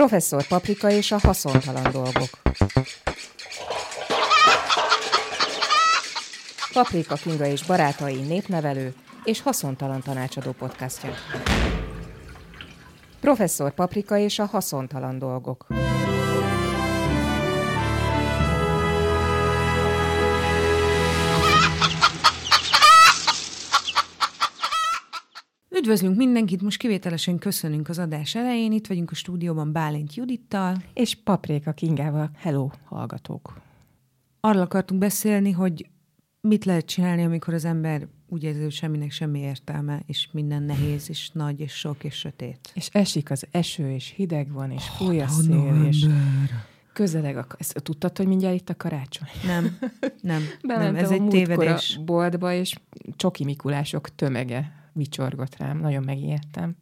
[0.00, 2.28] Professzor Paprika és a haszontalan dolgok.
[6.72, 8.94] Paprika Kinga és barátai népnevelő
[9.24, 11.10] és haszontalan tanácsadó podcastja.
[13.20, 15.66] Professzor Paprika és a haszontalan dolgok.
[25.90, 28.72] Üdvözlünk mindenkit, most kivételesen köszönünk az adás elején.
[28.72, 30.76] Itt vagyunk a stúdióban Bálint Judittal.
[30.94, 32.30] És Paprika Kingával.
[32.36, 33.60] Hello, hallgatók!
[34.40, 35.86] Arról akartunk beszélni, hogy
[36.40, 41.08] mit lehet csinálni, amikor az ember úgy érzi, hogy semminek semmi értelme, és minden nehéz,
[41.08, 42.70] és nagy, és sok, és sötét.
[42.74, 46.06] És esik az eső, és hideg van, és fúj a szél, és
[46.92, 47.46] közeleg a...
[47.58, 49.28] Ezt tudtad, hogy mindjárt itt a karácsony?
[49.46, 49.78] Nem,
[50.20, 51.96] nem, nem, ez a egy tévedés.
[51.96, 52.74] a boltba, és
[53.16, 56.76] csoki Mikulások tömege vicsorgott rám, nagyon megijedtem.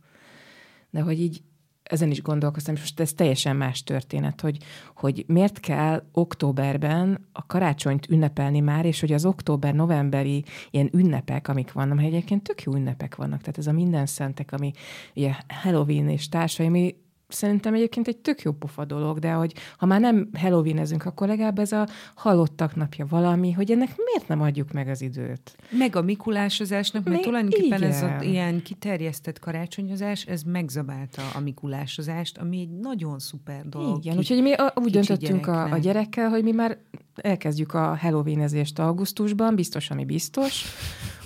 [0.91, 1.43] De hogy így
[1.83, 4.59] ezen is gondolkoztam, és most ez teljesen más történet, hogy,
[4.95, 11.73] hogy miért kell októberben a karácsonyt ünnepelni már, és hogy az október-novemberi ilyen ünnepek, amik
[11.73, 14.73] vannak, mert egyébként tök jó ünnepek vannak, tehát ez a minden szentek, ami
[15.15, 16.97] ugye Halloween és társai, ami
[17.29, 21.59] szerintem egyébként egy tök jó pofa dolog, de hogy ha már nem Halloween-ezünk, akkor legalább
[21.59, 25.57] ez a halottak napja valami, hogy ennek miért nem adjuk meg az időt?
[25.71, 27.23] Meg a mikulásozásnak, mert Mi?
[27.23, 27.91] tulajdonképpen Igen.
[27.91, 33.99] ez a ilyen kiterjesztett karácsonyozás, ez megzabálta a mikulásozást, ami egy nagyon szuper dolog.
[33.99, 36.79] Igen, ki, úgyhogy mi a, úgy döntöttünk a, a gyerekkel, hogy mi már
[37.15, 40.65] elkezdjük a Halloween-ezést augusztusban, biztos, ami biztos,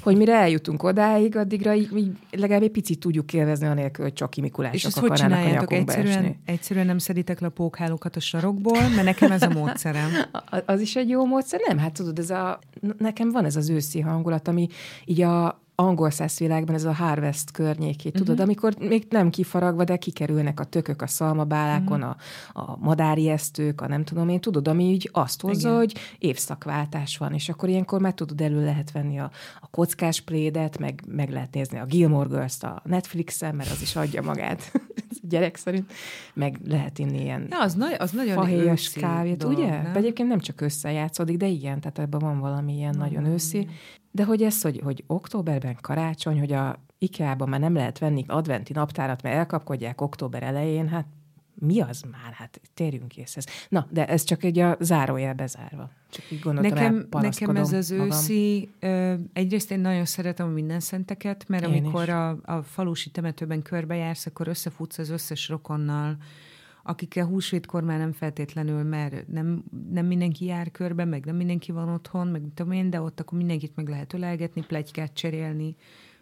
[0.03, 4.35] hogy mire eljutunk odáig, addigra így, így legalább egy picit tudjuk élvezni anélkül, hogy csak
[4.35, 5.73] Mikulások És ezt hogy csináljátok?
[5.73, 10.11] Egyszerűen, egyszerűen nem szeditek le a pókhálókat a sarokból, mert nekem ez a módszerem.
[10.67, 11.61] az is egy jó módszer?
[11.67, 12.59] Nem, hát tudod, ez a,
[12.99, 14.69] nekem van ez az őszi hangulat, ami
[15.05, 18.25] így a, angol világban ez a harvest környéki, uh-huh.
[18.25, 22.17] tudod, amikor még nem kifaragva, de kikerülnek a tökök a szalmabálákon, uh-huh.
[22.53, 25.79] a, a madáriesztők, a nem tudom én, tudod, ami így azt hozza, Igen.
[25.79, 30.79] hogy évszakváltás van, és akkor ilyenkor már tudod, elő lehet venni a, a kockás plédet,
[30.79, 34.73] meg, meg lehet nézni a Gilmore Girls-t a Netflixen, mert az is adja magát
[35.29, 35.93] gyerek szerint,
[36.35, 39.83] meg lehet inni ilyen ja, az, na- az nagyon fahéjas kávét, dolog, ugye?
[39.83, 39.97] Nem?
[39.97, 43.69] Egyébként nem csak összejátszódik, de igen, tehát ebben van valami ilyen nagyon őszi.
[44.15, 48.73] De hogy ez, hogy, hogy októberben karácsony, hogy a IKEA-ban már nem lehet venni adventi
[48.73, 51.07] naptárat, mert elkapkodják október elején, hát
[51.55, 52.33] mi az már?
[52.33, 53.47] Hát térjünk észhez.
[53.69, 55.91] Na, de ez csak egy a zárójel bezárva.
[56.11, 58.07] Csak így gondoltam, nekem, nekem ez az magam.
[58.07, 63.11] őszi, ö, egyrészt én nagyon szeretem a minden szenteket, mert én amikor a, a falusi
[63.11, 66.17] temetőben körbejársz, akkor összefutsz az összes rokonnal,
[66.83, 71.89] akikkel húsvétkor már nem feltétlenül, mert nem, nem mindenki jár körbe, meg nem mindenki van
[71.89, 75.77] otthon, meg tudom én, de ott akkor mindenkit meg lehet ölelgetni, plegykát cserélni,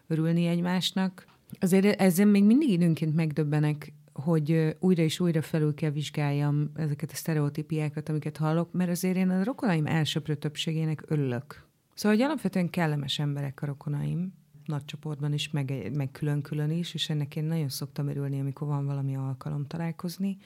[0.06, 1.26] örülni egymásnak.
[1.60, 7.14] Azért ezzel még mindig időnként megdöbbenek, hogy újra és újra felül kell vizsgáljam ezeket a
[7.14, 11.68] sztereotípiákat, amiket hallok, mert azért én a rokonaim elsőprő többségének örülök.
[11.94, 14.32] Szóval, hogy alapvetően kellemes emberek a rokonaim,
[14.70, 18.86] nagy csoportban is, meg, meg külön-külön is, és ennek én nagyon szoktam örülni, amikor van
[18.86, 20.38] valami alkalom találkozni.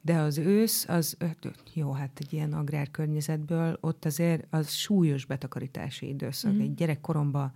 [0.00, 1.16] De az ősz, az
[1.74, 6.52] jó, hát egy ilyen agrárkörnyezetből, ott azért az súlyos betakarítási időszak.
[6.52, 6.60] Mm.
[6.60, 7.52] Egy gyerekkoromban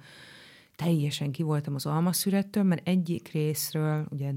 [0.77, 4.33] teljesen ki voltam az almaszürettől, mert egyik részről, ugye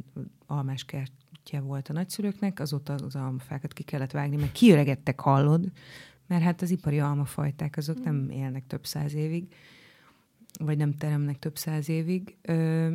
[0.46, 5.72] almás kertje volt a nagyszülőknek, azóta az almafákat ki kellett vágni, mert kiöregettek, hallod,
[6.28, 9.48] mert hát az ipari almafajták azok nem élnek több száz évig
[10.58, 12.38] vagy nem teremnek több száz évig.
[12.42, 12.94] Ö,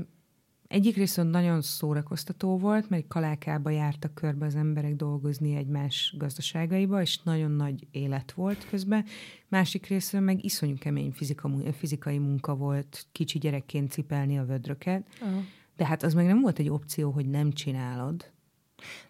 [0.68, 7.22] egyik részön nagyon szórakoztató volt, mert kalákába jártak körbe az emberek dolgozni egymás gazdaságaiba, és
[7.22, 9.04] nagyon nagy élet volt közben.
[9.48, 15.06] Másik részről meg iszonyú kemény fizika, fizikai munka volt kicsi gyerekként cipelni a vödröket.
[15.20, 15.42] Uh-huh.
[15.76, 18.30] De hát az meg nem volt egy opció, hogy nem csinálod.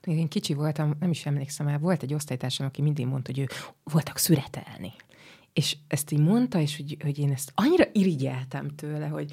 [0.04, 3.46] Én kicsi voltam, nem is emlékszem el, volt egy osztálytársam, aki mindig mondta, hogy ő
[3.84, 4.92] voltak szüretelni.
[5.52, 9.32] És ezt így mondta, és hogy, hogy én ezt annyira irigyeltem tőle, hogy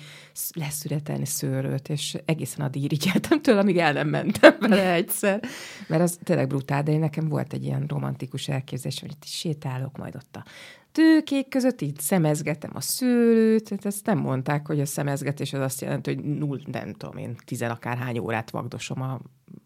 [0.53, 5.43] leszületelni szőrőt, és egészen addig irigyeltem tőle, amíg el nem mentem vele egyszer.
[5.87, 9.97] Mert az tényleg brutál, de én nekem volt egy ilyen romantikus elképzelés, hogy itt sétálok
[9.97, 10.45] majd ott a
[10.91, 15.81] tőkék között, így szemezgetem a szőlőt, tehát ezt nem mondták, hogy a szemezgetés az azt
[15.81, 19.19] jelenti, hogy null, nem tudom én, tizen akárhány órát vagdosom a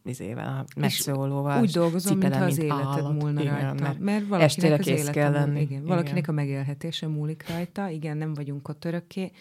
[0.05, 1.61] izével, a megszólóval.
[1.61, 3.21] Úgy dolgozom, mintha az életed állat.
[3.21, 3.83] múlna igen, rajta.
[3.83, 5.61] Mert, mert valakinek az élete kell lenni.
[5.61, 6.29] Igen, valakinek igen.
[6.29, 7.89] a megélhetése múlik rajta.
[7.89, 9.31] Igen, nem vagyunk ott örökké.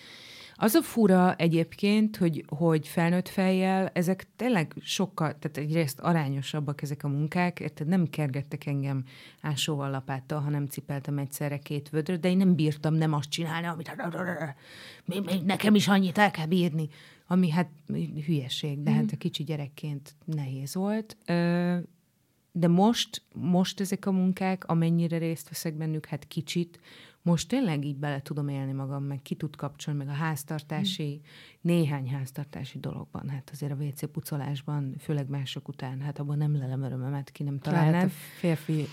[0.55, 7.05] Az a fura egyébként, hogy, hogy felnőtt fejjel ezek tényleg sokkal, tehát egyrészt arányosabbak ezek
[7.05, 9.05] a munkák, tehát nem kergettek engem
[9.41, 13.89] ásóval lapáttal, hanem cipeltem egyszerre két vödröt, de én nem bírtam nem azt csinálni, amit
[15.05, 16.89] még, még nekem is annyit el kell bírni,
[17.27, 17.71] ami hát
[18.27, 21.17] hülyeség, de hát a kicsi gyerekként nehéz volt.
[22.55, 26.81] de most, most ezek a munkák, amennyire részt veszek bennük, hát kicsit,
[27.23, 31.27] most tényleg így bele tudom élni magam, meg ki tud kapcsolni, meg a háztartási, mm.
[31.61, 36.83] néhány háztartási dologban, hát azért a WC pucolásban, főleg mások után, hát abban nem lelem
[36.83, 37.93] örömömet, ki nem találnám.
[37.93, 38.85] Lehet a férfi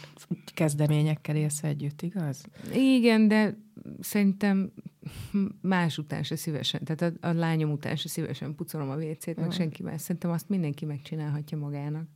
[0.53, 2.45] kezdeményekkel élsz együtt, igaz?
[2.73, 3.57] Igen, de
[3.99, 4.71] szerintem
[5.61, 9.51] más után se szívesen, tehát a, a lányom után se szívesen pucolom a WC-t, meg
[9.51, 10.01] senki más.
[10.01, 12.07] Szerintem azt mindenki megcsinálhatja magának.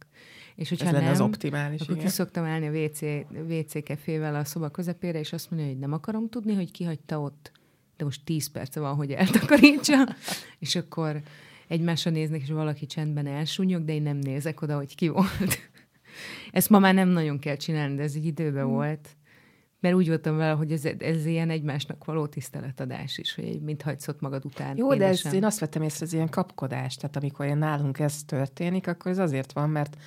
[0.55, 2.07] És hogyha Ez lenne nem, az optimális, akkor igen.
[2.07, 3.01] ki szoktam állni a WC,
[3.49, 7.21] WC kefével a szoba közepére, és azt mondja, hogy nem akarom tudni, hogy ki hagyta
[7.21, 7.51] ott,
[7.97, 10.15] de most 10 perce van, hogy eltakarítsa,
[10.59, 11.21] és akkor
[11.67, 15.71] egymásra néznek, és valaki csendben elsúnyog, de én nem nézek oda, hogy ki volt.
[16.51, 18.69] Ezt ma már nem nagyon kell csinálni, de ez egy időben mm.
[18.69, 19.09] volt
[19.83, 24.07] mert úgy voltam vele, hogy ez, ez ilyen egymásnak való tiszteletadás is, hogy mint hagysz
[24.19, 24.77] magad után.
[24.77, 28.23] Jó, de ez, én azt vettem észre, ez ilyen kapkodás, tehát amikor én nálunk ez
[28.23, 29.97] történik, akkor ez azért van, mert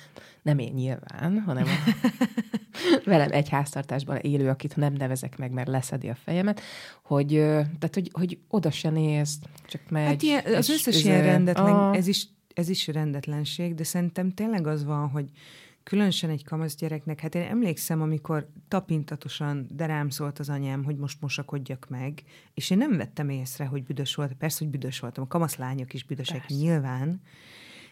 [0.41, 2.07] nem én nyilván, hanem a,
[3.05, 6.61] velem egy háztartásban élő, akit nem nevezek meg, mert leszedi a fejemet,
[7.03, 10.07] hogy, tehát, hogy, hogy oda se néz, csak megy.
[10.07, 11.95] Hát ilyen, az összes ilyen rendetlen, a...
[11.95, 15.29] ez, is, ez is rendetlenség, de szerintem tényleg az van, hogy
[15.87, 20.97] különösen egy kamasz gyereknek, hát én emlékszem, amikor tapintatosan de rám szólt az anyám, hogy
[20.97, 22.23] most mosakodjak meg,
[22.53, 24.33] és én nem vettem észre, hogy büdös volt.
[24.33, 25.23] Persze, hogy büdös voltam.
[25.23, 26.55] A kamasz lányok is büdösek Persze.
[26.55, 27.21] nyilván.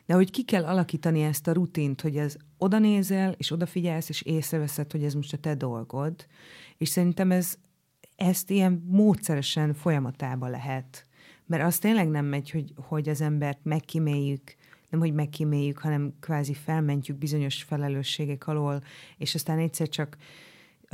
[0.05, 4.21] De hogy ki kell alakítani ezt a rutint, hogy ez oda nézel, és odafigyelsz, és
[4.21, 6.25] észreveszed, hogy ez most a te dolgod.
[6.77, 7.57] És szerintem ez,
[8.15, 11.05] ezt ilyen módszeresen folyamatába lehet.
[11.45, 14.55] Mert az tényleg nem megy, hogy, hogy az embert megkiméljük,
[14.89, 18.83] nem hogy megkíméljük, hanem kvázi felmentjük bizonyos felelősségek alól,
[19.17, 20.17] és aztán egyszer csak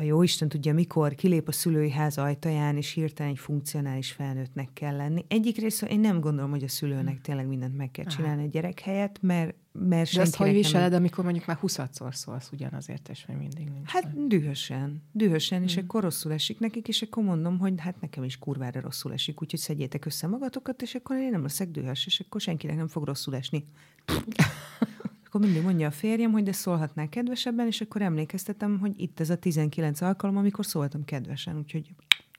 [0.01, 4.69] a jó Isten tudja, mikor kilép a szülői ház ajtaján, és hirtelen egy funkcionális felnőttnek
[4.73, 5.25] kell lenni.
[5.27, 7.21] Egyik része, én nem gondolom, hogy a szülőnek hm.
[7.21, 10.99] tényleg mindent meg kell csinálni a gyerek helyett, mert, mert De azt hogy viseled, nem...
[10.99, 13.89] amikor mondjuk már huszadszor szólsz ugyanazért, és még mindig nincs.
[13.89, 15.67] Hát dühösen, dühösen, hmm.
[15.67, 15.79] és hm.
[15.83, 19.59] akkor rosszul esik nekik, és akkor mondom, hogy hát nekem is kurvára rosszul esik, úgyhogy
[19.59, 23.35] szedjétek össze magatokat, és akkor én nem leszek dühös, és akkor senkinek nem fog rosszul
[23.35, 23.65] esni.
[25.33, 29.29] akkor mindig mondja a férjem, hogy de szólhatnál kedvesebben, és akkor emlékeztetem, hogy itt ez
[29.29, 31.91] a 19 alkalom, amikor szóltam kedvesen, úgyhogy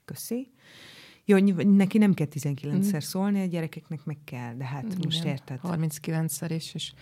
[0.05, 0.51] köszi.
[1.25, 2.97] Jó, neki nem kell 19-szer mm.
[2.97, 5.59] szólni, a gyerekeknek meg kell, de hát Igen, most érted.
[5.63, 6.93] 39-szer is, és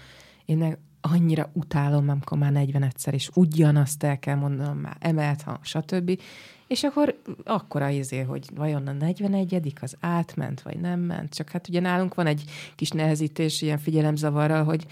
[0.45, 6.21] én annyira utálom, amikor már 41-szer is ugyanazt el kell mondanom, már emelt ha stb.
[6.67, 11.33] És akkor akkora izé, hogy vajon a 41 az átment, vagy nem ment.
[11.33, 12.43] Csak hát ugye nálunk van egy
[12.75, 14.85] kis nehezítés ilyen figyelemzavarral, hogy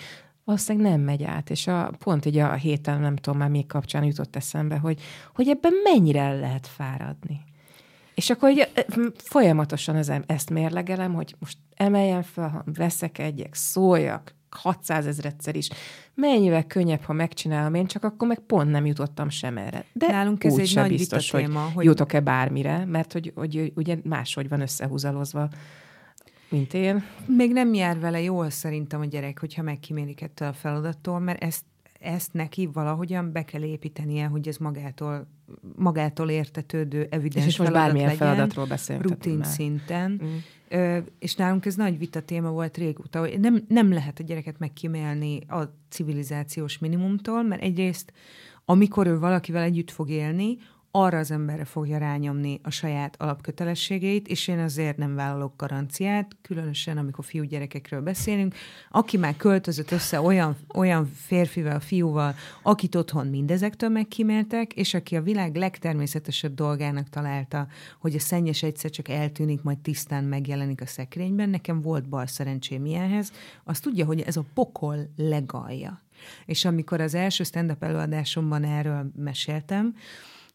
[0.49, 4.03] valószínűleg nem megy át, és a, pont így a héten, nem tudom, már még kapcsán
[4.03, 5.01] jutott eszembe, hogy,
[5.35, 7.41] hogy ebben mennyire el lehet fáradni.
[8.15, 8.69] És akkor ugye,
[9.15, 15.69] folyamatosan az, ezt mérlegelem, hogy most emeljem fel, veszekedjek, szóljak, 600 ezredszer is.
[16.13, 19.85] Mennyivel könnyebb, ha megcsinálom én, csak akkor meg pont nem jutottam sem erre.
[19.93, 24.49] De Nálunk ez egy nagy biztos, hogy, hogy jutok-e bármire, mert hogy, hogy ugye máshogy
[24.49, 25.49] van összehúzalozva
[26.49, 27.03] mint én.
[27.25, 31.63] Még nem jár vele jól szerintem a gyerek, hogyha megkímélik ettől a feladattól, mert ezt,
[31.99, 35.27] ezt neki valahogyan be kell építenie, hogy ez magától,
[35.75, 39.09] magától értetődő, evidens és most bármilyen legyen, feladatról beszélünk.
[39.09, 39.47] Rutin már.
[39.47, 40.21] szinten.
[40.23, 40.35] Mm.
[40.69, 44.59] Ö, és nálunk ez nagy vita téma volt régóta, hogy nem, nem lehet a gyereket
[44.59, 48.13] megkímélni a civilizációs minimumtól, mert egyrészt
[48.69, 50.57] amikor ő valakivel együtt fog élni,
[50.91, 56.97] arra az emberre fogja rányomni a saját alapkötelességeit, és én azért nem vállalok garanciát, különösen
[56.97, 58.55] amikor fiúgyerekekről beszélünk.
[58.89, 65.21] Aki már költözött össze olyan, olyan férfivel, fiúval, akit otthon mindezektől megkíméltek, és aki a
[65.21, 67.67] világ legtermészetesebb dolgának találta,
[67.99, 72.85] hogy a szennyes egyszer csak eltűnik, majd tisztán megjelenik a szekrényben, nekem volt bal szerencsém
[72.85, 73.31] ilyenhez,
[73.63, 76.01] azt tudja, hogy ez a pokol legalja.
[76.45, 79.95] És amikor az első stand-up előadásomban erről meséltem,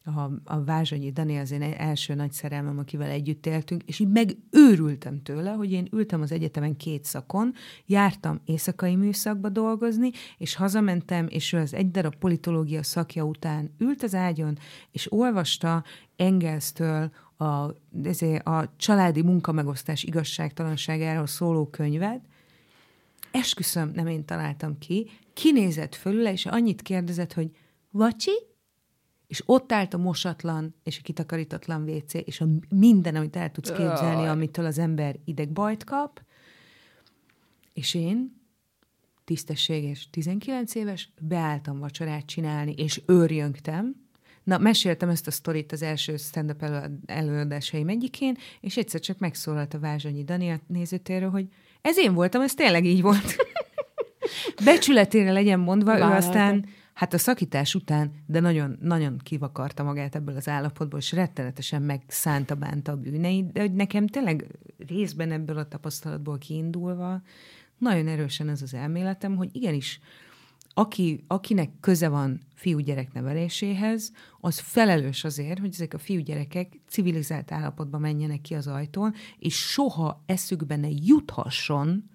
[0.05, 5.23] a, a Vázsonyi Dani az én első nagy szerelmem, akivel együtt éltünk, és így megőrültem
[5.23, 7.53] tőle, hogy én ültem az egyetemen két szakon,
[7.87, 14.03] jártam éjszakai műszakba dolgozni, és hazamentem, és ő az egy darab politológia szakja után ült
[14.03, 14.59] az ágyon,
[14.91, 15.85] és olvasta
[16.17, 17.69] Engelstől a,
[18.03, 22.21] ezért a családi munkamegosztás igazságtalanságáról szóló könyvet,
[23.31, 27.51] esküszöm, nem én találtam ki, kinézett fölül, és annyit kérdezett, hogy
[27.91, 28.54] Vacsi,
[29.27, 33.71] és ott állt a mosatlan és a kitakarítatlan WC, és a minden, amit el tudsz
[33.71, 36.23] képzelni, amitől az ember idegbajt kap,
[37.73, 38.43] és én
[39.25, 44.03] tisztességes 19 éves, beálltam vacsorát csinálni, és őrjöngtem.
[44.43, 46.65] Na, meséltem ezt a sztorit az első stand-up
[47.07, 51.49] előadásaim egyikén, és egyszer csak megszólalt a Vázsonyi Dani a nézőtérről, hogy
[51.81, 53.37] ez én voltam, ez tényleg így volt.
[54.65, 56.15] Becsületére legyen mondva, Vállalta.
[56.15, 61.13] ő aztán Hát a szakítás után, de nagyon, nagyon kivakarta magát ebből az állapotból, és
[61.13, 64.47] rettenetesen megszánta, bánta a bűneit, de hogy nekem tényleg
[64.87, 67.23] részben ebből a tapasztalatból kiindulva
[67.79, 70.01] nagyon erősen ez az elméletem, hogy igenis,
[70.75, 78.01] aki, akinek köze van fiúgyerek neveléséhez, az felelős azért, hogy ezek a fiúgyerekek civilizált állapotban
[78.01, 82.11] menjenek ki az ajtón, és soha eszükbe ne juthasson,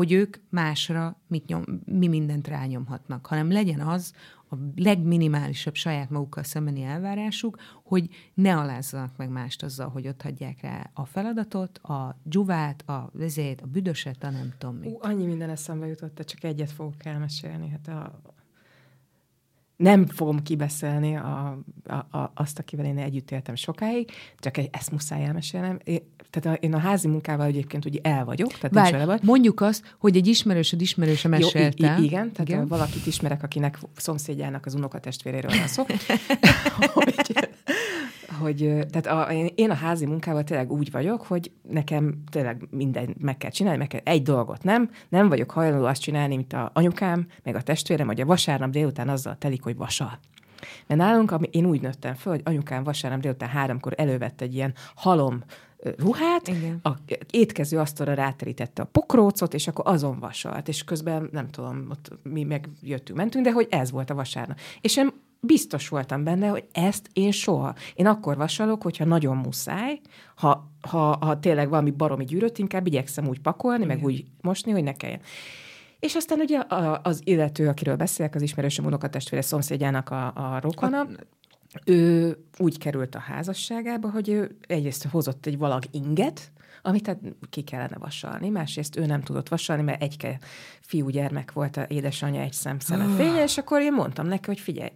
[0.00, 4.12] hogy ők másra mit nyom, mi mindent rányomhatnak, hanem legyen az
[4.50, 10.60] a legminimálisabb saját magukkal szembeni elvárásuk, hogy ne alázzanak meg mást azzal, hogy ott hagyják
[10.60, 14.86] rá a feladatot, a dzsuvát, a vezét, a büdöset, a nem tudom mi.
[14.86, 17.68] Ú, annyi minden eszembe jutott, csak egyet fogok elmesélni.
[17.68, 18.20] Hát a,
[19.76, 24.90] nem fogom kibeszélni a, a, a, azt, akivel én együtt éltem sokáig, csak egy, ezt
[24.90, 25.78] muszáj elmesélnem.
[25.84, 28.48] Én, tehát a, én a házi munkával egyébként ugye el vagyok.
[28.52, 31.96] Tehát Várj, nincs vele mondjuk azt, hogy egy ismerősöd ismerőse mesélte.
[31.98, 32.66] Jó, igen, tehát igen.
[32.66, 35.84] valakit ismerek, akinek szomszédjának az unokatestvéréről van szó.
[36.92, 37.32] hogy,
[38.38, 38.56] hogy
[38.90, 43.50] tehát a, én a házi munkával tényleg úgy vagyok, hogy nekem tényleg minden meg kell
[43.50, 44.90] csinálni, meg kell egy dolgot nem.
[45.08, 49.08] Nem vagyok hajlandó azt csinálni, mint a anyukám, meg a testvérem, hogy a vasárnap délután
[49.08, 50.18] azzal telik, hogy vasal.
[50.86, 54.74] Mert nálunk, ami, én úgy nőttem föl, hogy anyukám vasárnap délután háromkor elővette egy ilyen
[54.94, 55.42] halom
[55.82, 56.80] ruhát, Igen.
[56.82, 56.90] a
[57.30, 62.44] étkező asztalra ráterítette a pokrócot, és akkor azon vasalt, és közben nem tudom, ott mi
[62.44, 64.58] megjöttünk, mentünk, de hogy ez volt a vasárnap.
[64.80, 67.74] És én biztos voltam benne, hogy ezt én soha.
[67.94, 70.00] Én akkor vasalok, hogyha nagyon muszáj,
[70.34, 73.96] ha, ha, ha tényleg valami baromi gyűrött, inkább igyekszem úgy pakolni, Igen.
[73.96, 75.20] meg úgy mosni, hogy ne kelljen.
[75.98, 76.62] És aztán ugye
[77.02, 81.06] az illető, akiről beszélek, az ismerősöm unokatestvére szomszédjának a, a rokona,
[81.84, 87.62] ő úgy került a házasságába, hogy ő egyrészt hozott egy valag inget, amit tehát ki
[87.62, 90.36] kellene vasalni, másrészt ő nem tudott vasalni, mert egy
[90.80, 93.42] fiú gyermek volt a édesanyja egy szem szemefénye, oh.
[93.42, 94.92] és akkor én mondtam neki, hogy figyelj,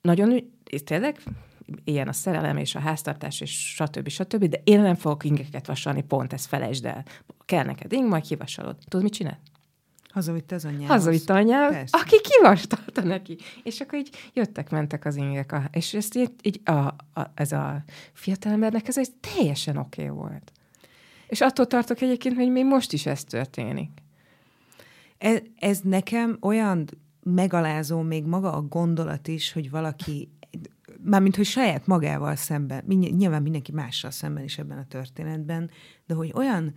[0.00, 0.52] nagyon,
[0.84, 1.22] tényleg
[1.84, 4.08] ilyen a szerelem és a háztartás, és stb.
[4.08, 7.04] stb., de én nem fogok ingeket vasalni, pont ezt felejtsd el.
[7.44, 8.76] Kell neked ing, majd kivasalod.
[8.88, 9.40] Tudod, mit csinál?
[10.12, 10.88] Hazavitte az anyjához.
[10.88, 11.98] Hazavitte anyám, Persze.
[11.98, 13.36] aki kivastalta neki.
[13.62, 15.52] És akkor így jöttek-mentek az ingek.
[15.52, 16.70] A, és ezt így, így a,
[17.20, 20.52] a, ez a fiatalembernek ez egy teljesen oké okay volt.
[21.28, 23.90] És attól tartok egyébként, hogy még most is ez történik.
[25.18, 26.88] Ez, ez nekem olyan
[27.22, 30.30] megalázó még maga a gondolat is, hogy valaki
[31.04, 35.70] mármint, hogy saját magával szemben, nyilván mindenki mással szemben is ebben a történetben,
[36.06, 36.74] de hogy olyan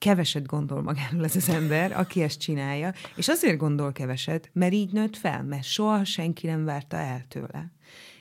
[0.00, 4.92] keveset gondol magáról ez az ember, aki ezt csinálja, és azért gondol keveset, mert így
[4.92, 7.72] nőtt fel, mert soha senki nem várta el tőle.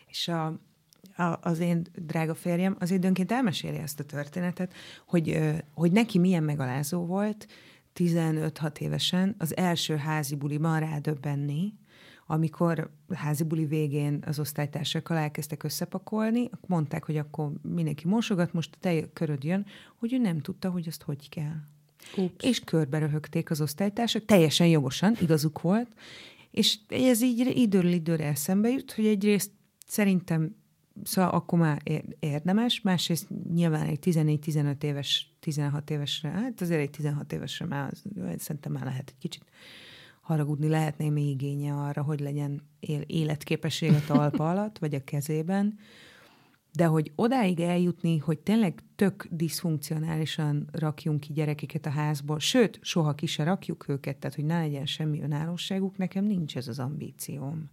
[0.07, 0.45] És a,
[1.15, 4.73] a, az én drága férjem az időnként elmeséli ezt a történetet,
[5.07, 5.39] hogy,
[5.73, 7.47] hogy neki milyen megalázó volt
[7.95, 11.73] 15-6 évesen az első házi buliban rádöbbenni,
[12.31, 18.77] amikor házi buli végén az osztálytársakkal elkezdtek összepakolni, mondták, hogy akkor mindenki mosogat, most a
[18.79, 19.65] te köröd jön,
[19.99, 21.55] hogy ő nem tudta, hogy azt hogy kell.
[22.17, 22.45] Ups.
[22.45, 25.87] És körbe röhögték az osztálytársak, teljesen jogosan, igazuk volt,
[26.51, 29.51] és ez így időről időre eszembe jut, hogy egyrészt
[29.87, 30.57] szerintem
[31.03, 31.81] Szóval akkor már
[32.19, 38.01] érdemes, másrészt nyilván egy 14-15 éves, 16 évesre, hát azért egy 16 évesre már az,
[38.37, 39.43] szerintem már lehet egy kicsit
[40.29, 42.61] haragudni, lehetne még igénye arra, hogy legyen
[43.05, 45.77] életképesség a talpa alatt, vagy a kezében,
[46.73, 53.13] de hogy odáig eljutni, hogy tényleg tök diszfunkcionálisan rakjunk ki gyerekeket a házból, sőt, soha
[53.13, 57.69] ki se rakjuk őket, tehát hogy ne legyen semmi önállóságuk, nekem nincs ez az ambícióm.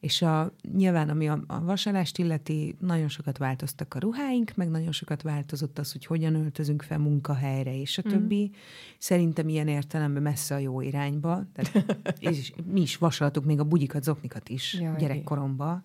[0.00, 4.92] És a, nyilván, ami a, a vasalást illeti, nagyon sokat változtak a ruháink, meg nagyon
[4.92, 8.10] sokat változott az, hogy hogyan öltözünk fel munkahelyre, és a mm.
[8.10, 8.50] többi.
[8.98, 11.44] Szerintem ilyen értelemben messze a jó irányba.
[11.52, 15.84] Tehát, és mi is vasaltuk még a bugyikat, zoknikat is Jaj, gyerekkoromban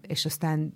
[0.00, 0.72] és aztán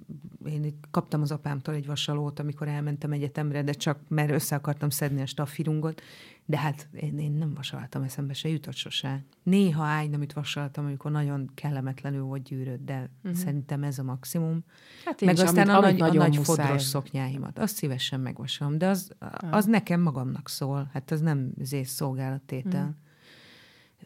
[0.47, 5.21] én kaptam az apámtól egy vasalót, amikor elmentem egyetemre, de csak mert össze akartam szedni
[5.21, 6.03] a staffirungot,
[6.51, 9.25] de hát én, én nem vasaltam, eszembe se jutott sose.
[9.43, 13.41] Néha ágy, amit vasaltam, amikor nagyon kellemetlenül volt gyűrött, de uh-huh.
[13.41, 14.65] szerintem ez a maximum.
[15.05, 16.67] Hát Meg is, aztán amit, a, amit nagy, a nagy muszáj.
[16.67, 19.13] fodros szoknyáimat, azt szívesen megvasalom, de az,
[19.51, 22.81] az nekem magamnak szól, hát az nem zész szolgálattétel.
[22.81, 22.97] Uh-huh.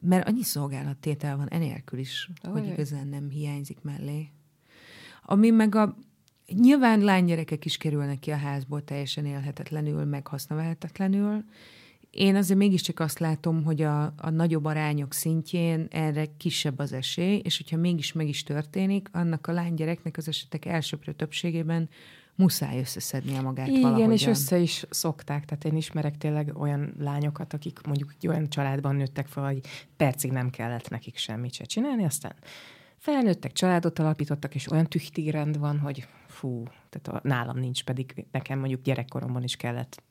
[0.00, 4.28] Mert annyi szolgálattétel van enélkül is, oh, hogy igazán nem hiányzik mellé.
[5.22, 5.96] Ami meg a
[6.46, 11.44] Nyilván lánygyerekek is kerülnek ki a házból teljesen élhetetlenül, meg hasznavehetetlenül.
[12.14, 17.40] Én azért mégiscsak azt látom, hogy a, a nagyobb arányok szintjén erre kisebb az esély,
[17.44, 21.88] és hogyha mégis meg is történik, annak a lánygyereknek az esetek elsőprő többségében
[22.34, 24.12] muszáj összeszednie magát Igen, valahogyan.
[24.12, 25.44] és össze is szokták.
[25.44, 29.60] Tehát én ismerek tényleg olyan lányokat, akik mondjuk egy olyan családban nőttek fel, hogy
[29.96, 32.34] percig nem kellett nekik semmit se csinálni, aztán
[32.96, 38.58] felnőttek, családot alapítottak, és olyan tüchtírend van, hogy fú, tehát a, nálam nincs, pedig nekem
[38.58, 40.02] mondjuk gyerekkoromban is kellett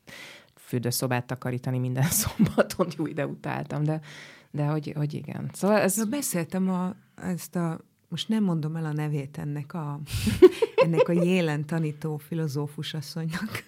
[0.74, 4.02] fürdőszobát takarítani minden szombaton, jó ide utáltam, de,
[4.52, 5.50] de hogy, hogy igen.
[5.54, 6.10] Szóval ez...
[6.10, 10.00] Beszéltem a, ezt a most nem mondom el a nevét ennek a,
[10.86, 13.64] ennek a jélen tanító filozófus asszonynak,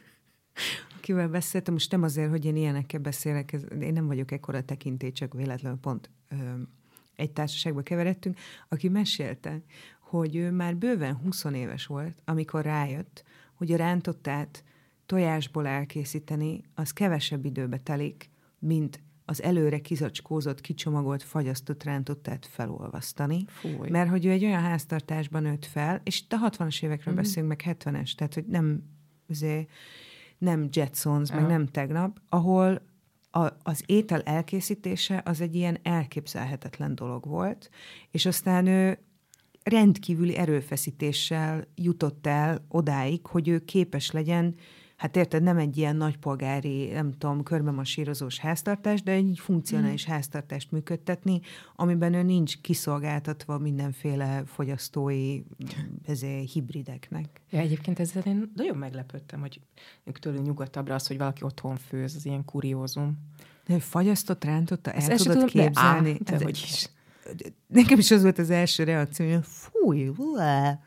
[0.97, 1.73] akivel beszéltem.
[1.73, 5.77] Most nem azért, hogy én ilyenekkel beszélek, ez, én nem vagyok ekkora tekintély, csak véletlenül
[5.77, 6.35] pont ö,
[7.15, 8.37] egy társaságba keveredtünk,
[8.69, 9.61] aki mesélte,
[9.99, 14.63] hogy ő már bőven 20 éves volt, amikor rájött, hogy a rántottát
[15.05, 23.45] tojásból elkészíteni, az kevesebb időbe telik, mint az előre kizacskózott, kicsomagolt, fagyasztott rántottát felolvasztani.
[23.47, 23.89] Fúj.
[23.89, 27.17] Mert hogy ő egy olyan háztartásban nőtt fel, és itt a 60-as évekről mm.
[27.17, 28.83] beszélünk, meg 70-es, tehát hogy nem,
[29.29, 29.69] azért,
[30.37, 31.35] nem Jetsons, ja.
[31.35, 32.81] meg nem tegnap, ahol
[33.31, 37.69] a, az étel elkészítése az egy ilyen elképzelhetetlen dolog volt,
[38.11, 38.99] és aztán ő
[39.63, 44.55] rendkívüli erőfeszítéssel jutott el odáig, hogy ő képes legyen
[44.95, 50.11] hát érted, nem egy ilyen nagypolgári, nem tudom, körbemasírozós háztartás, de egy funkcionális mm.
[50.11, 51.41] háztartást működtetni,
[51.75, 55.41] amiben ő nincs kiszolgáltatva mindenféle fogyasztói
[56.05, 57.41] ezért hibrideknek.
[57.49, 59.59] Ja, egyébként ezzel én nagyon meglepődtem, hogy
[60.19, 63.17] tőlünk nyugatabbra az, hogy valaki otthon főz, az ilyen kuriózum.
[63.65, 66.17] De fagyasztott, rántotta, el Ezt tudod tudom, képzelni?
[66.21, 66.89] De, á, de hogy is
[67.67, 70.79] nekem is az volt az első reakció, hogy fúj, uá.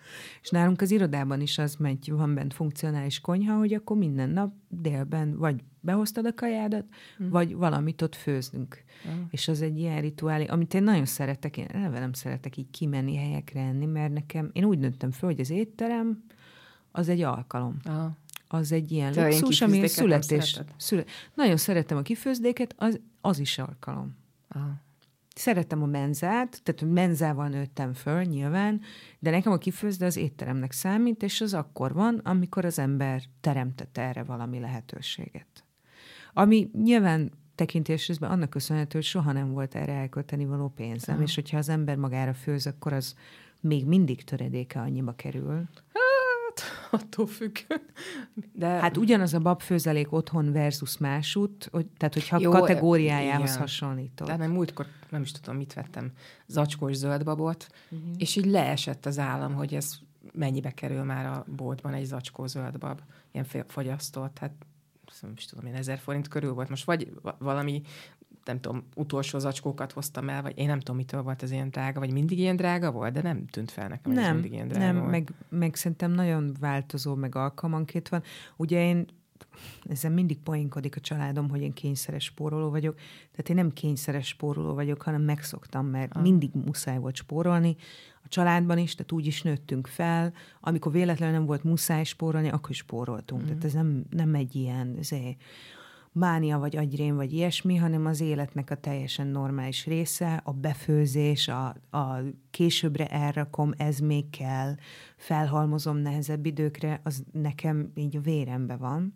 [0.42, 4.52] És nálunk az irodában is az megy, van bent funkcionális konyha, hogy akkor minden nap
[4.68, 6.84] délben vagy behoztad a kajádat,
[7.22, 7.28] mm.
[7.28, 8.84] vagy valamit ott főznünk.
[9.08, 9.22] Mm.
[9.30, 13.16] És az egy ilyen rituálé, amit én nagyon szeretek, én eleve nem szeretek így kimenni
[13.16, 16.24] helyekre enni, mert nekem, én úgy nőttem föl, hogy az étterem
[16.92, 17.76] az egy alkalom.
[17.84, 18.16] Aha
[18.48, 20.60] az egy ilyen Te luxus, ami születés.
[20.76, 21.08] Szület.
[21.34, 24.16] Nagyon szeretem a kifőzdéket, az, az is alkalom.
[24.48, 24.86] Aha.
[25.38, 28.80] Szeretem a menzát, tehát menzával nőttem föl nyilván,
[29.18, 33.98] de nekem a kifőzde az étteremnek számít, és az akkor van, amikor az ember teremtett
[33.98, 35.64] erre valami lehetőséget.
[36.32, 41.24] Ami nyilván tekintésben annak köszönhető, hogy soha nem volt erre elkölteni való pénzem, Aha.
[41.24, 43.14] és hogyha az ember magára főz, akkor az
[43.60, 45.68] még mindig töredéke annyiba kerül.
[46.90, 47.56] attól függ.
[48.52, 48.66] De...
[48.66, 53.60] Hát ugyanaz a babfőzelék otthon versus másút, hogy, tehát hogyha Jó, kategóriájához igen.
[53.60, 54.26] hasonlítod.
[54.26, 56.12] Tehát nem múltkor, nem is tudom, mit vettem,
[56.46, 58.08] zacskós zöldbabot, uh-huh.
[58.16, 59.98] és így leesett az állam, hogy ez
[60.32, 63.00] mennyibe kerül már a boltban egy zacskó zöldbab,
[63.32, 64.52] ilyen fogyasztott, hát
[65.20, 66.68] nem is tudom, én ezer forint körül volt.
[66.68, 67.82] Most vagy valami
[68.48, 72.00] nem tudom, utolsó zacskókat hoztam el, vagy én nem tudom, mitől volt ez ilyen drága,
[72.00, 74.84] vagy mindig ilyen drága volt, de nem tűnt fel nekem, nem, ez mindig ilyen drága
[74.84, 75.10] nem, volt.
[75.10, 78.22] Meg, meg szerintem nagyon változó, meg alkalmanként van.
[78.56, 79.06] Ugye én
[79.88, 82.94] ezzel mindig poénkodik a családom, hogy én kényszeres spóroló vagyok.
[83.30, 86.22] Tehát én nem kényszeres spóroló vagyok, hanem megszoktam, mert ah.
[86.22, 87.76] mindig muszáj volt spórolni.
[88.24, 90.32] A családban is, tehát úgy is nőttünk fel.
[90.60, 93.42] Amikor véletlenül nem volt muszáj spórolni, akkor is spóroltunk.
[93.42, 93.46] Mm.
[93.46, 95.36] Tehát ez nem, nem egy ilyen ezért,
[96.18, 101.66] mánia vagy agyrém vagy ilyesmi, hanem az életnek a teljesen normális része, a befőzés, a,
[101.90, 102.18] a
[102.50, 104.74] későbbre elrakom, ez még kell,
[105.16, 109.14] felhalmozom nehezebb időkre, az nekem így a vérembe van.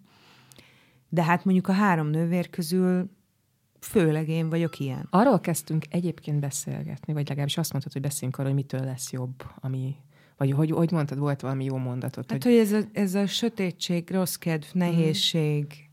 [1.08, 3.10] De hát mondjuk a három nővér közül
[3.80, 5.06] főleg én vagyok ilyen.
[5.10, 9.44] Arról kezdtünk egyébként beszélgetni, vagy legalábbis azt mondtad, hogy beszéljünk arról, hogy mitől lesz jobb,
[9.60, 9.96] ami
[10.36, 12.30] vagy hogy, hogy mondtad, volt valami jó mondatot.
[12.30, 15.90] Hát, hogy, hogy ez, a, ez a sötétség, rossz kedv, nehézség,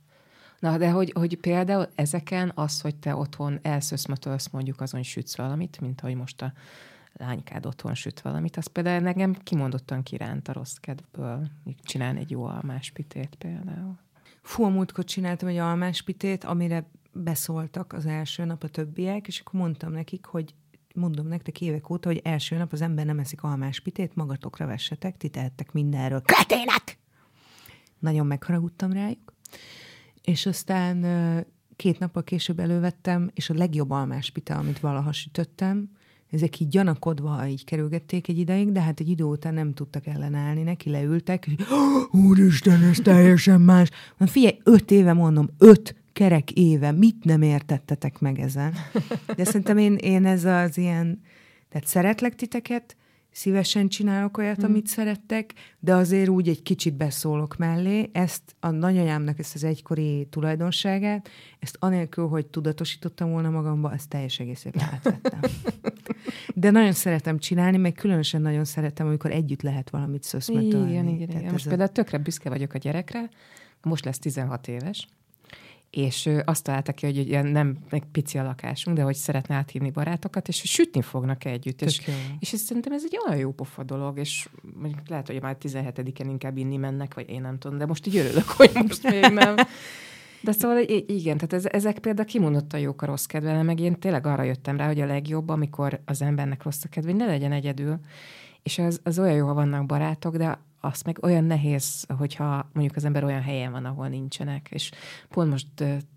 [0.60, 5.80] Na, de hogy, hogy például ezeken az, hogy te otthon elszöszmötölsz mondjuk azon, sütsz valamit,
[5.82, 6.54] mint ahogy most a
[7.14, 11.48] lánykád otthon süt valamit, az például nekem kimondottan kiránt a rossz kedvből
[11.84, 14.00] csinálni egy jó almáspitét például.
[14.42, 19.60] Fú, a múltkor csináltam egy almáspitét, amire beszóltak az első nap a többiek, és akkor
[19.60, 20.54] mondtam nekik, hogy
[20.96, 25.30] mondom nektek évek óta, hogy első nap az ember nem eszik almáspitét, magatokra vessetek, ti
[25.30, 26.22] tehettek mindenről.
[26.22, 26.98] Kretének!
[28.00, 29.34] Nagyon megharagudtam rájuk.
[30.30, 31.06] És aztán
[31.76, 35.90] két nappal később elővettem, és a legjobb almás pita, amit valaha sütöttem,
[36.32, 40.64] ezek így gyanakodva így kerülgették egy ideig, de hát egy idő után nem tudtak ellenállni,
[40.64, 41.64] neki leültek, és
[42.12, 43.90] úristen, ez teljesen más.
[44.18, 48.74] Na figyelj, öt éve mondom, öt kerek éve, mit nem értettetek meg ezen?
[49.36, 51.22] De szerintem én, én ez az ilyen,
[51.70, 52.96] tehát szeretlek titeket,
[53.32, 54.66] szívesen csinálok olyat, mm.
[54.66, 58.10] amit szerettek, de azért úgy egy kicsit beszólok mellé.
[58.14, 64.40] Ezt a nagyanyámnak, ezt az egykori tulajdonságát, ezt anélkül, hogy tudatosítottam volna magamba, ezt teljes
[64.40, 65.40] egészében átvettem.
[66.56, 70.92] De nagyon szeretem csinálni, meg különösen nagyon szeretem, amikor együtt lehet valamit szöszmetölni.
[70.92, 71.52] Igen, igen, igen.
[71.52, 71.70] Most a...
[71.70, 73.30] például tökre büszke vagyok a gyerekre,
[73.82, 75.08] most lesz 16 éves,
[75.90, 79.90] és azt találta ki, hogy ilyen nem egy pici a lakásunk, de hogy szeretne áthívni
[79.92, 81.82] barátokat, és hogy sütni fognak együtt.
[81.82, 84.50] és, és ez, szerintem ez egy olyan jó pofa dolog, és
[85.08, 88.48] lehet, hogy már 17-en inkább inni mennek, vagy én nem tudom, de most így örülök,
[88.48, 89.56] hogy most még nem.
[90.42, 94.26] De szóval igen, tehát ez, ezek például kimondottan jók a rossz kedve, meg én tényleg
[94.26, 97.52] arra jöttem rá, hogy a legjobb, amikor az embernek rossz a kedve, hogy ne legyen
[97.52, 98.00] egyedül,
[98.64, 102.96] és az, az olyan jó, ha vannak barátok, de azt meg olyan nehéz, hogyha mondjuk
[102.96, 104.68] az ember olyan helyen van, ahol nincsenek.
[104.72, 104.92] És
[105.30, 105.68] pont most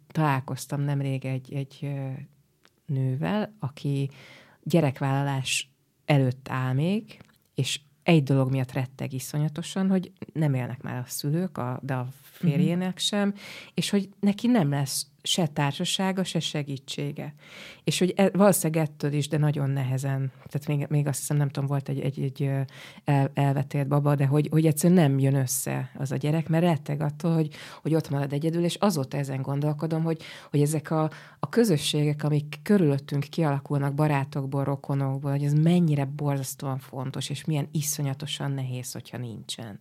[0.08, 1.92] találkoztam nemrég egy, egy
[2.86, 4.10] nővel, aki
[4.62, 5.70] gyerekvállalás
[6.04, 7.20] előtt áll még,
[7.54, 12.08] és egy dolog miatt retteg iszonyatosan, hogy nem élnek már a szülők, a, de a
[12.22, 13.00] férjének uh-huh.
[13.00, 13.34] sem,
[13.74, 17.34] és hogy neki nem lesz se társasága, se segítsége.
[17.84, 21.48] És hogy e, valószínűleg ettől is, de nagyon nehezen, tehát még, még azt hiszem, nem
[21.48, 22.50] tudom, volt egy, egy, egy
[23.04, 27.00] el, elvetélt baba, de hogy, hogy egyszerűen nem jön össze az a gyerek, mert retteg
[27.00, 31.48] attól, hogy, hogy ott marad egyedül, és azóta ezen gondolkodom, hogy, hogy ezek a, a
[31.48, 38.92] közösségek, amik körülöttünk kialakulnak barátokból, rokonokból, hogy ez mennyire borzasztóan fontos, és milyen iszonyatosan nehéz,
[38.92, 39.80] hogyha nincsen.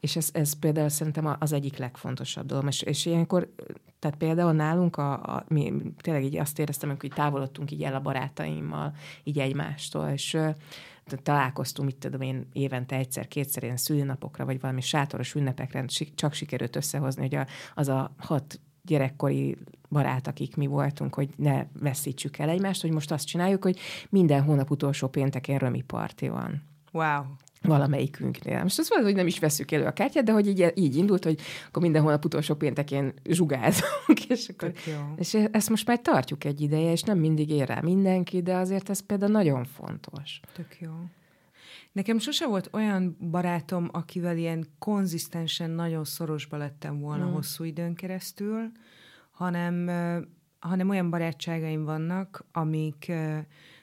[0.00, 2.66] És ez, ez például szerintem az egyik legfontosabb dolog.
[2.66, 3.52] És, és ilyenkor,
[3.98, 8.00] tehát például nálunk, a, a, mi tényleg így azt éreztem, hogy távolodtunk így el a
[8.00, 8.92] barátaimmal,
[9.24, 10.38] így egymástól, és
[11.22, 15.84] találkoztunk, mit tudom én, évente egyszer, kétszer ilyen szülinapokra, vagy valami sátoros ünnepekre,
[16.14, 19.56] csak sikerült összehozni, hogy a, az a hat gyerekkori
[19.88, 24.42] barát, akik mi voltunk, hogy ne veszítsük el egymást, hogy most azt csináljuk, hogy minden
[24.42, 26.62] hónap utolsó pénteken römi parti van.
[26.92, 27.22] Wow
[27.62, 28.62] valamelyikünknél.
[28.62, 31.24] Most azt mondod, hogy nem is veszük elő a kártyát, de hogy így, így indult,
[31.24, 34.72] hogy akkor minden hónap utolsó péntekén zsugázunk, és, akkor,
[35.16, 38.90] és ezt most már tartjuk egy ideje, és nem mindig ér rá mindenki, de azért
[38.90, 40.40] ez például nagyon fontos.
[40.52, 40.90] Tök jó.
[41.92, 47.32] Nekem sose volt olyan barátom, akivel ilyen konzisztensen nagyon szorosba lettem volna mm.
[47.32, 48.72] hosszú időn keresztül,
[49.30, 49.90] hanem,
[50.58, 53.12] hanem olyan barátságaim vannak, amik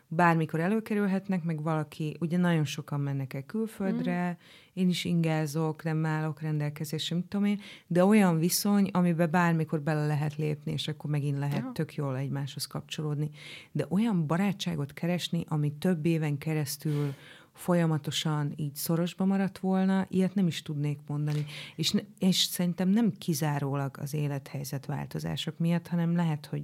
[0.07, 4.81] bármikor előkerülhetnek, meg valaki, ugye nagyon sokan mennek el külföldre, mm.
[4.81, 10.05] én is ingázok, nem állok rendelkezésre, mit tudom én, de olyan viszony, amiben bármikor bele
[10.07, 11.71] lehet lépni, és akkor megint lehet ja.
[11.73, 13.29] tök jól egymáshoz kapcsolódni.
[13.71, 17.13] De olyan barátságot keresni, ami több éven keresztül
[17.53, 21.45] folyamatosan így szorosba maradt volna, ilyet nem is tudnék mondani.
[21.75, 26.63] És, és szerintem nem kizárólag az élethelyzet változások miatt, hanem lehet, hogy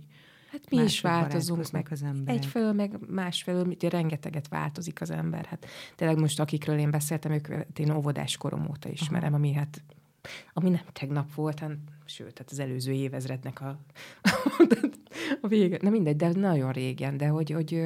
[0.53, 2.35] Hát mi is változunk meg az ember.
[2.35, 5.45] Egyfelől, meg másfelől, mit, rengeteget változik az ember.
[5.45, 9.37] Hát tényleg most, akikről én beszéltem, ők én óvodás korom óta ismerem, Aha.
[9.37, 9.83] ami hát
[10.53, 11.71] ami nem tegnap volt, hát,
[12.05, 13.79] sőt, hát az előző évezrednek a,
[15.41, 15.77] a vége.
[15.81, 17.81] Na mindegy, de nagyon régen, de hogy, hogy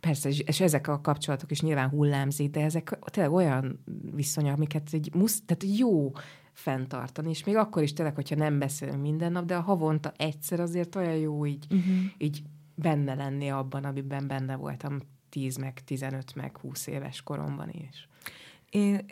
[0.00, 5.10] persze, és ezek a kapcsolatok is nyilván hullámzik, de ezek tényleg olyan viszonyok, amiket egy
[5.14, 6.12] musz, tehát jó
[6.52, 10.60] fenntartani, és még akkor is tényleg, hogyha nem beszélünk minden nap, de a havonta egyszer
[10.60, 11.94] azért olyan jó így, uh-huh.
[12.18, 12.42] így
[12.74, 18.08] benne lenni abban, amiben benne voltam 10 meg 15 meg 20 éves koromban is.
[18.70, 19.04] Én,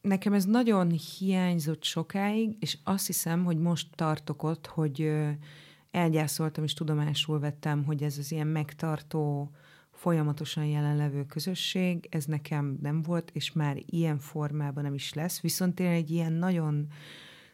[0.00, 5.12] nekem ez nagyon hiányzott sokáig, és azt hiszem, hogy most tartok ott, hogy
[5.90, 9.50] elgyászoltam és tudomásul vettem, hogy ez az ilyen megtartó
[10.04, 15.80] folyamatosan jelenlevő közösség, ez nekem nem volt, és már ilyen formában nem is lesz, viszont
[15.80, 16.86] én egy ilyen nagyon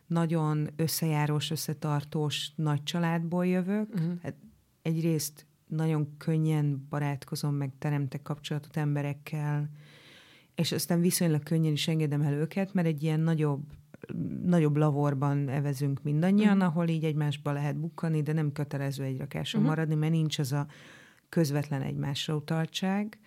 [0.07, 3.95] nagyon összejárós, összetartós nagy családból jövök.
[3.95, 4.13] Uh-huh.
[4.23, 4.35] Hát
[4.83, 9.71] egyrészt nagyon könnyen barátkozom, meg teremtek kapcsolatot emberekkel,
[10.55, 13.63] és aztán viszonylag könnyen is engedem el őket, mert egy ilyen nagyobb
[14.45, 16.69] nagyobb lavorban evezünk mindannyian, uh-huh.
[16.69, 19.77] ahol így egymásba lehet bukkani, de nem kötelező egy rakáson uh-huh.
[19.77, 20.67] maradni, mert nincs az a
[21.31, 23.19] közvetlen egymásra utaltság.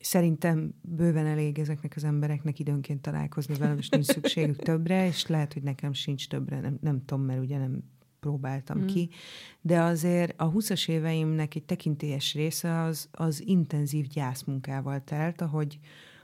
[0.00, 5.52] Szerintem bőven elég ezeknek az embereknek időnként találkozni velem, és nincs szükségük többre, és lehet,
[5.52, 7.82] hogy nekem sincs többre, nem, nem tudom, mert ugye nem
[8.20, 8.86] próbáltam mm.
[8.86, 9.08] ki,
[9.60, 15.78] de azért a 20-as éveimnek egy tekintélyes része az, az intenzív gyászmunkával telt, ahogy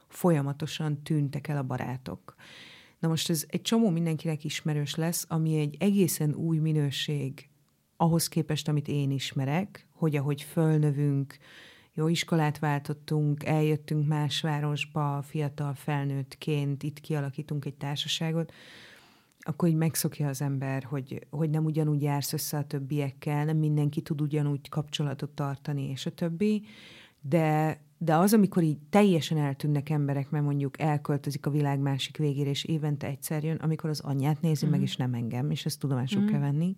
[0.09, 2.35] folyamatosan tűntek el a barátok.
[2.99, 7.49] Na most ez egy csomó mindenkinek ismerős lesz, ami egy egészen új minőség
[7.97, 11.37] ahhoz képest, amit én ismerek, hogy ahogy fölnövünk,
[11.95, 18.53] jó iskolát váltottunk, eljöttünk más városba fiatal felnőttként, itt kialakítunk egy társaságot,
[19.39, 24.01] akkor így megszokja az ember, hogy, hogy nem ugyanúgy jársz össze a többiekkel, nem mindenki
[24.01, 26.63] tud ugyanúgy kapcsolatot tartani, és a többi.
[27.21, 32.51] de, de az, amikor így teljesen eltűnnek emberek, mert mondjuk elköltözik a világ másik végére,
[32.51, 34.71] és évente egyszer jön, amikor az anyját nézi mm.
[34.71, 36.27] meg, és nem engem, és ezt tudomásul mm.
[36.27, 36.75] kell venni,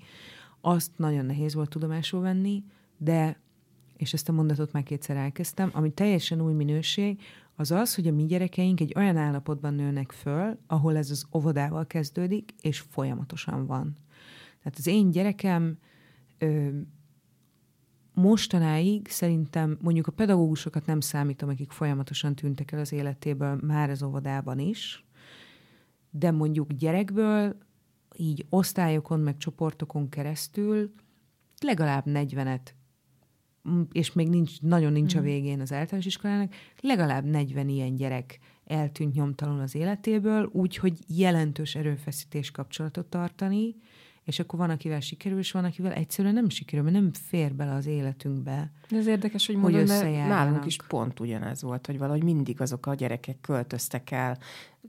[0.61, 2.65] azt nagyon nehéz volt tudomásul venni,
[3.03, 3.41] de,
[3.97, 7.21] és ezt a mondatot már kétszer elkezdtem, ami teljesen új minőség,
[7.55, 11.87] az az, hogy a mi gyerekeink egy olyan állapotban nőnek föl, ahol ez az óvodával
[11.87, 13.97] kezdődik, és folyamatosan van.
[14.63, 15.79] Tehát az én gyerekem
[16.39, 16.69] ö,
[18.15, 24.03] mostanáig szerintem mondjuk a pedagógusokat nem számítom, akik folyamatosan tűntek el az életéből már az
[24.03, 25.05] óvodában is,
[26.11, 27.57] de mondjuk gyerekből
[28.17, 30.93] így osztályokon, meg csoportokon keresztül
[31.61, 32.67] legalább 40-et,
[33.93, 35.27] és még nincs, nagyon nincs a hmm.
[35.27, 42.51] végén az általános iskolának, legalább 40 ilyen gyerek eltűnt nyomtalanul az életéből, úgyhogy jelentős erőfeszítés
[42.51, 43.75] kapcsolatot tartani,
[44.31, 47.73] és akkor van, akivel sikerül, és van, akivel egyszerűen nem sikerül, mert nem fér bele
[47.73, 48.73] az életünkbe.
[48.89, 52.61] De ez érdekes, hogy, hogy mondom, mert nálunk is pont ugyanez volt, hogy valahogy mindig
[52.61, 54.39] azok a gyerekek költöztek el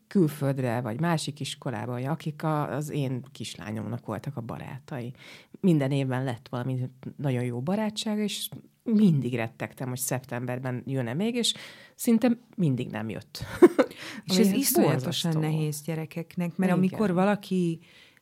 [0.08, 5.14] külföldre, vagy másik iskolába, vagy akik a, az én kislányomnak voltak a barátai.
[5.60, 8.50] Minden évben lett valami nagyon jó barátság, és
[8.84, 11.54] mindig rettegtem, hogy szeptemberben jön-e még, és
[11.96, 13.44] szinte mindig nem jött.
[14.26, 16.84] és ez iszonyatosan nehéz gyerekeknek, mert Igen.
[16.84, 17.80] amikor valaki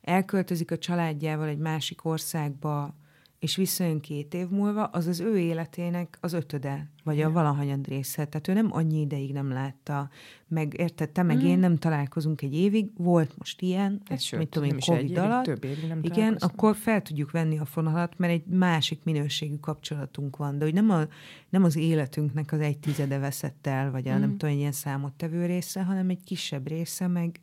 [0.10, 2.95] elköltözik a családjával egy másik országba,
[3.39, 8.26] és visszajön két év múlva, az az ő életének az ötöde, vagy a valahanyad része.
[8.26, 10.10] Tehát ő nem annyi ideig nem látta,
[10.48, 11.45] meg érted, te meg mm.
[11.45, 15.43] én nem találkozunk egy évig, volt most ilyen, ez sőt, mit tudom én, Covid alatt.
[15.43, 20.38] Több évig nem igen, akkor fel tudjuk venni a fonalat, mert egy másik minőségű kapcsolatunk
[20.38, 21.02] van, de hogy nem, a,
[21.50, 24.19] nem az életünknek az egy tizede veszett el, vagy a mm.
[24.19, 27.39] nem tudom, egy ilyen számottevő része, hanem egy kisebb része, meg,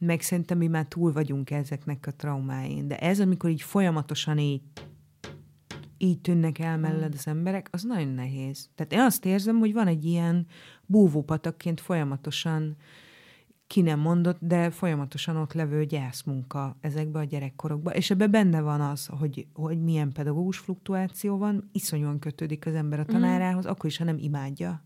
[0.00, 2.88] meg szerintem mi már túl vagyunk ezeknek a traumáin.
[2.88, 4.62] De ez, amikor így folyamatosan így
[6.02, 8.68] így tűnnek el melled az emberek, az nagyon nehéz.
[8.74, 10.46] Tehát én azt érzem, hogy van egy ilyen
[10.86, 12.76] búvópatakként folyamatosan
[13.66, 17.94] ki nem mondott, de folyamatosan ott levő gyászmunka ezekbe a gyerekkorokba.
[17.94, 22.98] És ebbe benne van az, hogy, hogy milyen pedagógus fluktuáció van, iszonyúan kötődik az ember
[22.98, 23.12] a mhm.
[23.12, 23.68] tanárához, mm.
[23.68, 24.84] akkor is, ha nem imádja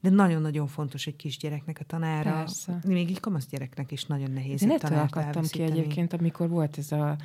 [0.00, 2.32] de nagyon-nagyon fontos egy kisgyereknek a tanára.
[2.32, 2.78] Persze.
[2.86, 6.92] Még egy kamasz gyereknek is nagyon nehéz Én ettől akadtam ki egyébként, amikor volt ez
[6.92, 7.16] a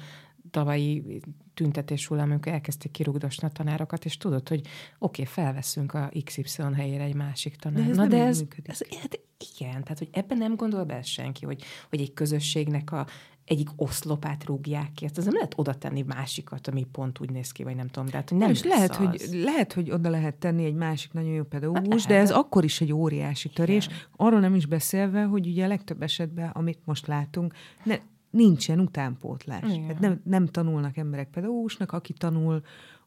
[0.52, 1.22] tavalyi
[1.54, 4.60] tüntetés hullám, amikor elkezdték kirúgdosni a tanárokat, és tudod, hogy
[5.00, 7.84] oké, okay, felveszünk a XY helyére egy másik tanár.
[7.84, 9.20] De ez Na, de ez, ez, hát
[9.58, 13.08] igen, tehát hogy ebben nem gondol be senki, hogy, hogy egy közösségnek a
[13.52, 15.06] egyik oszlopát rúgják ki.
[15.06, 18.10] Ezt az nem lehet oda tenni másikat, ami pont úgy néz ki, vagy nem tudom.
[18.10, 18.98] De hát, hogy nem és lehet, az.
[18.98, 22.64] hogy, lehet, hogy oda lehet tenni egy másik nagyon jó pedagógus, hát de ez akkor
[22.64, 23.86] is egy óriási törés.
[23.86, 23.98] Igen.
[24.16, 27.96] Arról nem is beszélve, hogy ugye a legtöbb esetben, amit most látunk, ne,
[28.30, 29.62] nincsen utánpótlás.
[29.62, 32.62] Tehát nem, nem tanulnak emberek pedagógusnak, aki tanul,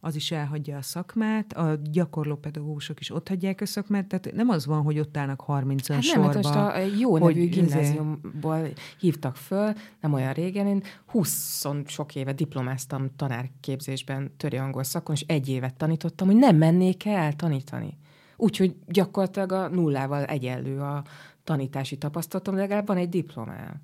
[0.04, 4.48] az is elhagyja a szakmát, a gyakorló pedagógusok is ott hagyják a szakmát, tehát nem
[4.48, 6.26] az van, hogy ott állnak 30 hát sorba.
[6.26, 8.68] Nem, most a jó nevű izé- gimnáziumból
[9.00, 15.24] hívtak föl, nem olyan régen, én 20 sok éve diplomáztam tanárképzésben, töri angol szakon, és
[15.26, 17.98] egy évet tanítottam, hogy nem mennék el tanítani.
[18.36, 21.04] Úgyhogy gyakorlatilag a nullával egyenlő a
[21.44, 23.82] tanítási tapasztalatom, de legalább van egy diplomám.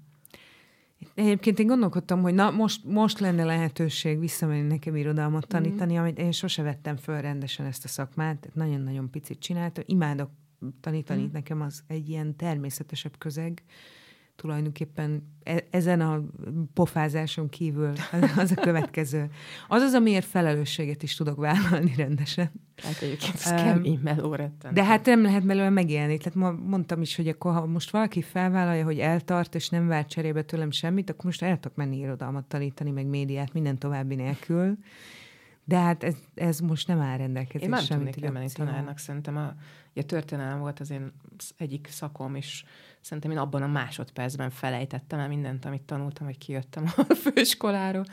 [1.15, 5.51] Egyébként én gondolkodtam, hogy na most, most lenne lehetőség visszamenni nekem irodalmat mhm.
[5.51, 5.99] tanítani, mm.
[5.99, 9.85] amit én sose vettem föl rendesen ezt a szakmát, nagyon-nagyon picit csináltam.
[9.87, 10.31] Imádok
[10.81, 11.33] tanítani, mm.
[11.33, 13.63] nekem az egy ilyen természetesebb közeg
[14.41, 16.23] tulajdonképpen e- ezen a
[16.75, 17.93] pofázáson kívül
[18.37, 19.31] az a következő.
[19.69, 22.51] Az az, amiért felelősséget is tudok vállalni rendesen.
[22.83, 24.75] Hát egyébként ez um, kemény meló retten.
[24.75, 26.19] De hát nem lehet belőle megélni.
[26.19, 30.07] Tehát ma mondtam is, hogy akkor ha most valaki felvállalja, hogy eltart, és nem vár
[30.07, 34.77] cserébe tőlem semmit, akkor most el tudok menni irodalmat tanítani, meg médiát, minden további nélkül.
[35.65, 37.77] De hát ez, ez most nem áll rendelkezésre.
[37.77, 39.55] Én nem tudnék elmenni tanárnak, szerintem a,
[39.95, 41.13] a történelem volt az én
[41.57, 42.65] egyik szakom, és
[43.01, 48.05] szerintem én abban a másodpercben felejtettem el mindent, amit tanultam, hogy kijöttem a főiskoláról.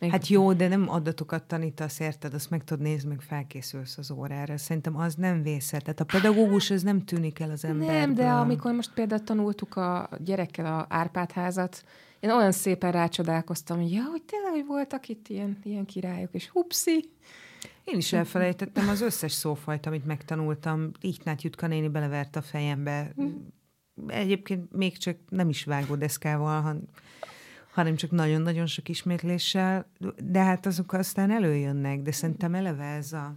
[0.00, 0.10] Még...
[0.10, 2.34] Hát jó, de nem adatokat tanítasz, érted?
[2.34, 4.58] Azt meg tudod nézni, meg felkészülsz az órára.
[4.58, 5.82] Szerintem az nem vészet.
[5.82, 7.98] Tehát a pedagógus, ez nem tűnik el az emberből.
[7.98, 11.84] Nem, de amikor most például tanultuk a gyerekkel a Árpád házat,
[12.20, 16.48] én olyan szépen rácsodálkoztam, hogy ja, hogy tényleg, hogy voltak itt ilyen, ilyen királyok, és
[16.48, 17.10] hupszi.
[17.84, 20.90] Én is elfelejtettem az összes szófajt, amit megtanultam.
[21.00, 23.12] Ihnát Jutka néni belevert a fejembe.
[24.06, 26.82] Egyébként még csak nem is vágódeszkával, hanem
[27.70, 29.90] hanem csak nagyon-nagyon sok ismétléssel,
[30.24, 33.36] de hát azok aztán előjönnek, de szerintem eleve ez a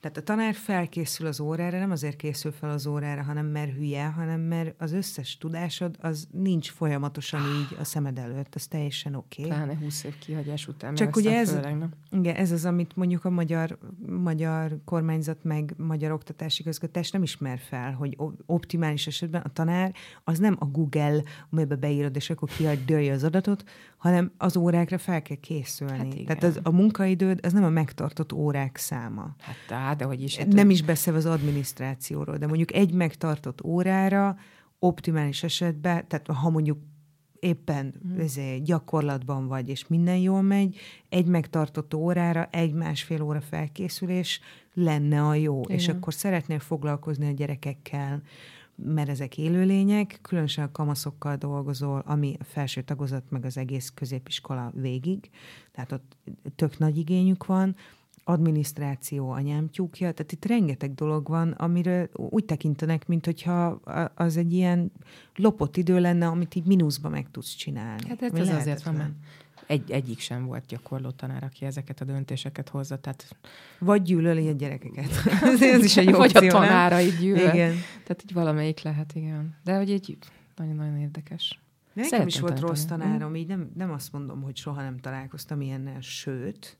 [0.00, 4.04] Tehát a tanár felkészül az órára, nem azért készül fel az órára, hanem mert hülye,
[4.04, 9.44] hanem mert az összes tudásod az nincs folyamatosan így a szemed előtt, ez teljesen oké.
[9.44, 9.56] Okay.
[9.56, 10.94] Pláne 20 év kihagyás után.
[10.94, 11.90] Csak ugye ez, főleg, nem?
[12.10, 17.58] igen, ez az, amit mondjuk a magyar, magyar kormányzat meg magyar oktatási közgatás nem ismer
[17.58, 23.12] fel, hogy optimális esetben a tanár az nem a Google, amelybe beírod, és akkor kiadja
[23.12, 23.64] az adatot,
[23.96, 26.26] hanem az órákra fel kell készülni.
[26.26, 29.34] Hát Tehát az, a munkaidőd, ez nem a megtartott órák száma.
[29.40, 29.56] Hát
[29.96, 30.36] de hogy is.
[30.36, 34.36] Hát nem is beszél az adminisztrációról, de mondjuk egy megtartott órára
[34.78, 36.78] optimális esetben, tehát ha mondjuk
[37.40, 38.62] éppen mm.
[38.62, 40.76] gyakorlatban vagy, és minden jól megy,
[41.08, 44.40] egy megtartott órára, egy-másfél óra felkészülés
[44.74, 45.60] lenne a jó.
[45.60, 45.76] Igen.
[45.76, 48.22] És akkor szeretnél foglalkozni a gyerekekkel,
[48.84, 54.72] mert ezek élőlények, különösen a kamaszokkal dolgozol, ami a felső tagozat, meg az egész középiskola
[54.74, 55.30] végig,
[55.72, 56.16] tehát ott
[56.56, 57.76] tök nagy igényük van,
[58.24, 63.66] adminisztráció, anyám tyúkja, tehát itt rengeteg dolog van, amire úgy tekintenek, mint hogyha
[64.14, 64.92] az egy ilyen
[65.34, 68.08] lopott idő lenne, amit így mínuszba meg tudsz csinálni.
[68.08, 69.12] Hát ez az azért van, mert
[69.70, 72.98] egy, egyik sem volt gyakorló tanár, aki ezeket a döntéseket hozza.
[72.98, 73.36] Tehát...
[73.78, 75.10] Vagy gyűlöli a gyerekeket.
[75.42, 77.48] ez, ez is egy Vagy opció, a tanára így gyűlöl.
[77.48, 77.74] Igen.
[78.04, 79.56] Tehát így valamelyik lehet, igen.
[79.64, 80.18] De hogy egy
[80.56, 81.60] nagyon-nagyon érdekes.
[81.92, 86.00] Nekem is volt rossz tanárom, így nem, nem azt mondom, hogy soha nem találkoztam ilyennel,
[86.00, 86.78] sőt,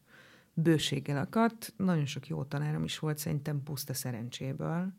[0.63, 1.73] bőséggel akadt.
[1.77, 4.93] Nagyon sok jó tanárom is volt, szerintem puszta szerencséből.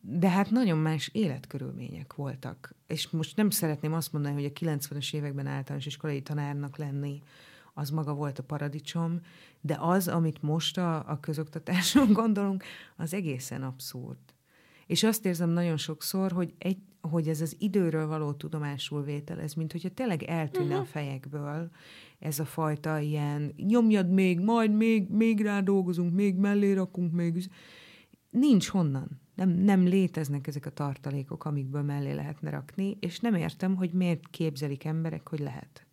[0.00, 2.74] De hát nagyon más életkörülmények voltak.
[2.86, 7.22] És most nem szeretném azt mondani, hogy a 90-es években általános iskolai tanárnak lenni,
[7.74, 9.20] az maga volt a paradicsom,
[9.60, 12.64] de az, amit most a, a közoktatáson gondolunk,
[12.96, 14.18] az egészen abszurd.
[14.86, 19.54] És azt érzem nagyon sokszor, hogy, egy, hogy ez az időről való tudomásul vétel, ez
[19.54, 20.80] mint hogyha tényleg eltűnne uh-huh.
[20.80, 20.90] a mhm.
[20.90, 21.70] fejekből,
[22.18, 27.50] ez a fajta ilyen nyomjad még, majd még, még rá dolgozunk, még mellé rakunk, még...
[28.30, 29.20] Nincs honnan.
[29.34, 34.28] Nem, nem léteznek ezek a tartalékok, amikből mellé lehetne rakni, és nem értem, hogy miért
[34.30, 35.86] képzelik emberek, hogy lehet.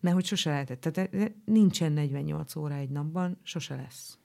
[0.00, 0.80] Mert hogy sose lehetett.
[0.80, 4.18] Tehát nincsen 48 óra egy napban, sose lesz.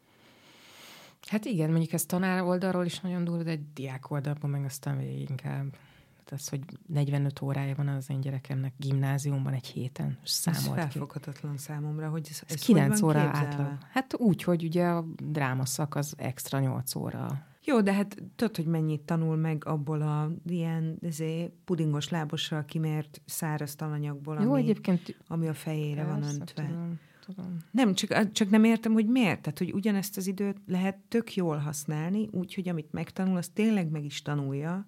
[1.28, 5.02] Hát igen, mondjuk ez tanár oldalról is nagyon durva, de egy diák oldalban meg aztán
[5.02, 5.76] inkább
[6.32, 11.52] az, hogy 45 órája van az én gyerekemnek gimnáziumban egy héten, és számolt ez felfoghatatlan
[11.52, 11.58] ki.
[11.58, 13.78] számomra, hogy ez, ez 9 óra átlag.
[13.92, 17.46] Hát úgy, hogy ugye a drámaszak az extra 8 óra.
[17.64, 23.22] Jó, de hát tudod, hogy mennyit tanul meg abból a ilyen ezé, pudingos lábossal kimért
[23.26, 25.18] száraz talanyagból, ami, Jó, egyébként...
[25.28, 26.66] ami a fejére Persze, van öntve.
[26.66, 27.00] Tudom.
[27.36, 27.58] Tudom.
[27.72, 29.42] Nem, csak, csak nem értem, hogy miért.
[29.42, 34.06] Tehát, hogy ugyanezt az időt lehet tök jól használni, úgyhogy amit megtanul, az tényleg meg
[34.06, 34.88] is tanulja,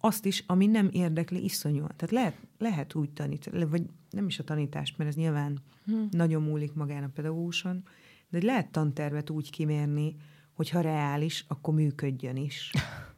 [0.00, 1.92] azt is, ami nem érdekli iszonyúan.
[1.96, 6.08] Tehát lehet, lehet úgy tanítani, vagy nem is a tanítást, mert ez nyilván hmm.
[6.10, 7.82] nagyon múlik magán a pedagóguson,
[8.28, 10.16] de lehet tantervet úgy kimérni,
[10.52, 12.70] hogy ha reális, akkor működjön is.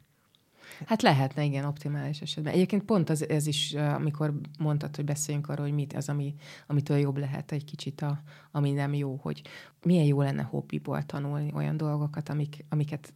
[0.85, 2.53] Hát lehetne, igen, optimális esetben.
[2.53, 6.35] Egyébként pont az, ez is, amikor mondtad, hogy beszéljünk arról, hogy mit az, ami,
[6.67, 9.41] amitől jobb lehet egy kicsit, a, ami nem jó, hogy
[9.83, 13.13] milyen jó lenne hobbiból tanulni olyan dolgokat, amik, amiket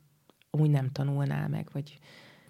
[0.51, 1.99] úgy nem tanulnál meg, vagy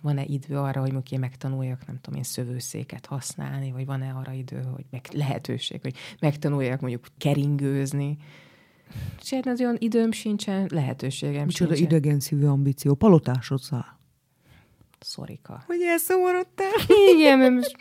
[0.02, 4.32] van-e idő arra, hogy mondjuk én megtanuljak, nem tudom én, szövőszéket használni, vagy van-e arra
[4.32, 8.17] idő, hogy meg lehetőség, hogy megtanuljak mondjuk keringőzni.
[9.21, 11.97] És az olyan időm sincsen, lehetőségem Micsoda sincsen.
[11.97, 12.97] idegen szívű ambíció,
[13.56, 14.02] száll.
[15.04, 15.63] Szorika.
[15.66, 16.72] Hogy elszomorodtál?
[17.16, 17.78] Igen, mert most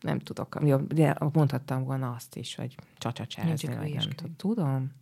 [0.00, 0.62] nem tudok.
[0.94, 4.36] De mondhattam volna azt is, hogy csacsacsázni, vagy nem tudom.
[4.36, 4.92] Tudom.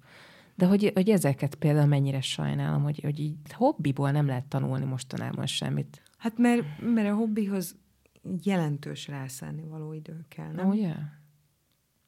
[0.54, 5.46] De hogy, hogy ezeket például mennyire sajnálom, hogy, hogy így hobbiból nem lehet tanulni mostanában
[5.46, 6.02] semmit.
[6.18, 7.76] Hát mert, mert a hobbihoz
[8.42, 10.68] jelentős rászállni való idő kell, nem?
[10.68, 10.94] Ugye?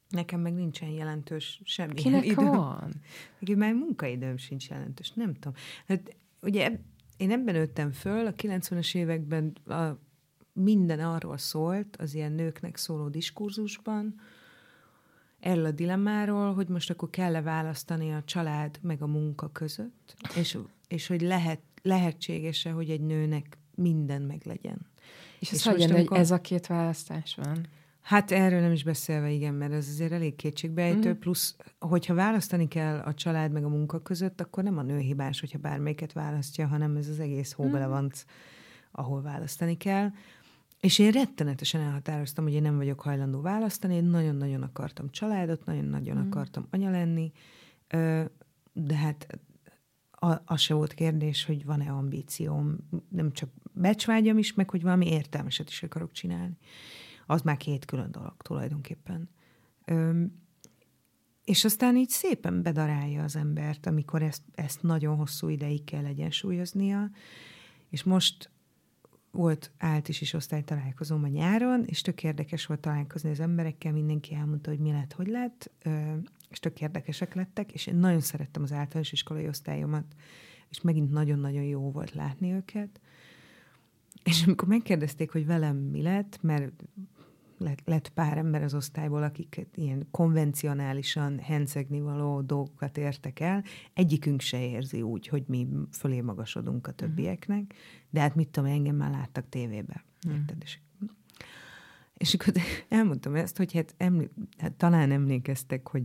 [0.09, 2.35] Nekem meg nincsen jelentős semmi Kinek idő.
[2.35, 2.93] van?
[3.39, 5.53] Nekem már munkaidőm sincs jelentős, nem tudom.
[5.87, 6.79] Hát ugye
[7.17, 9.97] én ebben nőttem föl, a 90-es években a,
[10.53, 14.15] minden arról szólt, az ilyen nőknek szóló diskurzusban,
[15.39, 20.57] erről a dilemmáról, hogy most akkor kell-e választani a család meg a munka között, és,
[20.87, 24.87] és hogy lehet, lehetséges-e, hogy egy nőnek minden meglegyen.
[25.39, 26.17] És, és hogy amikor...
[26.17, 27.67] ez a két választás van?
[28.03, 31.19] Hát erről nem is beszélve, igen, mert ez azért elég kétségbejtő, mm.
[31.19, 35.39] plusz, hogyha választani kell a család meg a munka között, akkor nem a nő hibás,
[35.39, 38.29] hogyha bármelyiket választja, hanem ez az egész hóbelevanc, mm.
[38.91, 40.09] ahol választani kell.
[40.79, 46.17] És én rettenetesen elhatároztam, hogy én nem vagyok hajlandó választani, én nagyon-nagyon akartam családot, nagyon-nagyon
[46.17, 46.27] mm.
[46.27, 47.31] akartam anya lenni,
[48.73, 49.39] de hát
[50.45, 52.77] az se volt kérdés, hogy van-e ambícióm,
[53.09, 56.57] nem csak becsvágyam is, meg hogy valami értelmeset is akarok csinálni.
[57.25, 59.29] Az már két külön dolog tulajdonképpen.
[61.43, 67.09] és aztán így szépen bedarálja az embert, amikor ezt, ezt nagyon hosszú ideig kell egyensúlyoznia,
[67.89, 68.51] és most
[69.31, 74.69] volt állt is osztálytalálkozóm a nyáron, és tök érdekes volt találkozni az emberekkel, mindenki elmondta,
[74.69, 75.71] hogy mi lett, hogy lett,
[76.49, 80.05] és tök érdekesek lettek, és én nagyon szerettem az általános iskolai osztályomat,
[80.69, 82.99] és megint nagyon-nagyon jó volt látni őket.
[84.23, 86.83] És amikor megkérdezték, hogy velem mi lett, mert
[87.85, 94.67] lett, pár ember az osztályból, akik ilyen konvencionálisan hencegni való dolgokat értek el, egyikünk se
[94.67, 97.73] érzi úgy, hogy mi fölé magasodunk a többieknek,
[98.09, 100.05] de hát mit tudom, engem már láttak tévébe.
[100.27, 100.31] Mm.
[100.31, 100.57] Érted?
[100.61, 100.79] És
[102.23, 102.53] és akkor
[102.89, 106.03] elmondtam ezt, hogy hát, emlé- hát talán emlékeztek, hogy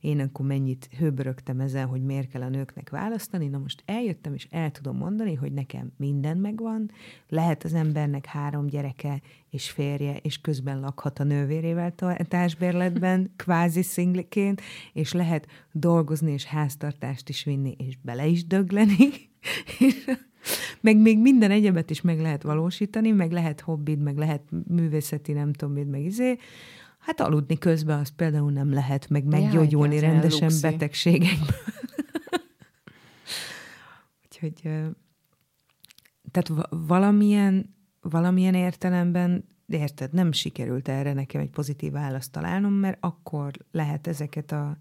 [0.00, 3.48] én akkor mennyit hőbörögtem ezzel, hogy miért kell a nőknek választani.
[3.48, 6.90] Na most eljöttem, és el tudom mondani, hogy nekem minden megvan.
[7.28, 11.94] Lehet az embernek három gyereke és férje, és közben lakhat a nővérével
[12.28, 14.60] társbérletben, kvázi szingliként,
[14.92, 19.08] és lehet dolgozni és háztartást is vinni, és bele is dögleni.
[20.80, 25.52] meg még minden egyebet is meg lehet valósítani, meg lehet hobbid, meg lehet művészeti, nem
[25.52, 26.36] tudom mit, meg izé.
[26.98, 31.56] Hát aludni közben az például nem lehet, meg meggyógyulni ja, rendesen betegségekből.
[34.24, 34.60] Úgyhogy
[36.30, 43.50] tehát valamilyen, valamilyen értelemben érted, nem sikerült erre nekem egy pozitív választ találnom, mert akkor
[43.70, 44.76] lehet ezeket a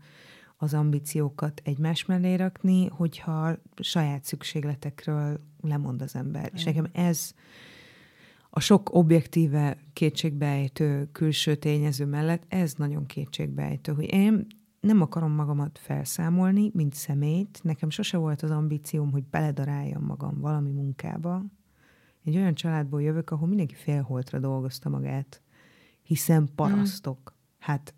[0.58, 6.51] az ambíciókat egymás mellé rakni, hogyha saját szükségletekről lemond az ember.
[6.53, 7.34] És nekem ez
[8.49, 14.47] a sok objektíve kétségbeejtő külső tényező mellett ez nagyon kétségbeejtő, hogy én
[14.80, 17.60] nem akarom magamat felszámolni, mint szemét.
[17.64, 21.43] Nekem sose volt az ambícióm, hogy beledaráljam magam valami munkába.
[22.24, 25.41] Egy olyan családból jövök, ahol mindenki félholtra dolgozta magát,
[26.01, 27.36] hiszen parasztok.
[27.60, 27.93] Hát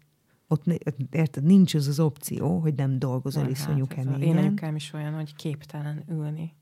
[0.47, 0.65] ott,
[1.11, 4.21] érted, nincs az az opció, hogy nem dolgozol nem, iszonyú hát, keményen.
[4.21, 6.53] Én anyukám is olyan, hogy képtelen ülni.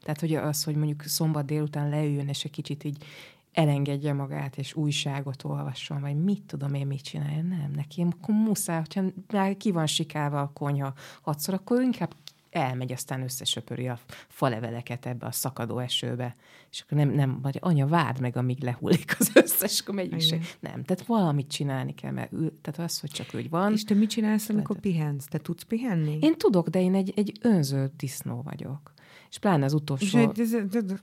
[0.00, 3.04] Tehát, hogy az, hogy mondjuk szombat délután leüljön, és egy kicsit így
[3.52, 7.42] elengedje magát, és újságot olvasson, vagy mit tudom én, mit csinálja.
[7.42, 9.02] Nem, neki akkor muszáj, hogyha
[9.32, 12.14] már ki van sikálva a konyha hatszor, akkor inkább
[12.54, 13.98] elmegy, aztán összesöpöri a
[14.28, 16.36] faleveleket ebbe a szakadó esőbe.
[16.70, 20.38] És akkor nem, nem vagy anya, várd meg, amíg lehullik az összes, akkor megyünk se.
[20.60, 23.72] Nem, tehát valamit csinálni kell, mert ül, tehát az, hogy csak úgy van.
[23.72, 25.26] És te mit csinálsz, amikor tehát, pihensz?
[25.26, 26.18] Te tudsz pihenni?
[26.20, 28.92] Én tudok, de én egy, egy önző disznó vagyok.
[29.30, 30.32] És pláne az utolsó...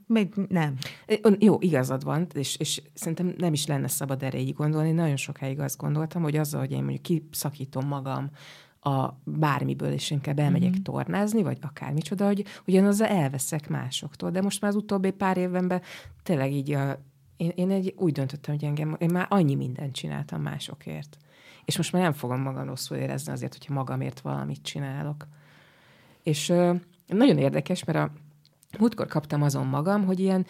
[0.08, 0.78] Még nem.
[1.40, 4.92] Jó, igazad van, és, és szerintem nem is lenne szabad erre így gondolni.
[4.92, 8.30] Nagyon sokáig azt gondoltam, hogy azzal, hogy én mondjuk kiszakítom magam
[8.82, 10.82] a bármiből, és inkább elmegyek mm-hmm.
[10.82, 14.32] tornázni, vagy akármicsoda, hogy ugyanazzal elveszek másoktól.
[14.32, 15.82] De most már az utóbbi pár évben
[16.24, 17.00] tényleg így a,
[17.38, 21.18] én, én egy, úgy döntöttem, hogy engem, én már annyi mindent csináltam másokért.
[21.66, 25.28] És most már nem fogom magam rosszul érezni azért, hogyha magamért valamit csinálok.
[26.24, 26.74] És ö,
[27.08, 28.12] nagyon érdekes, mert a
[28.80, 30.46] múltkor kaptam azon magam, hogy ilyen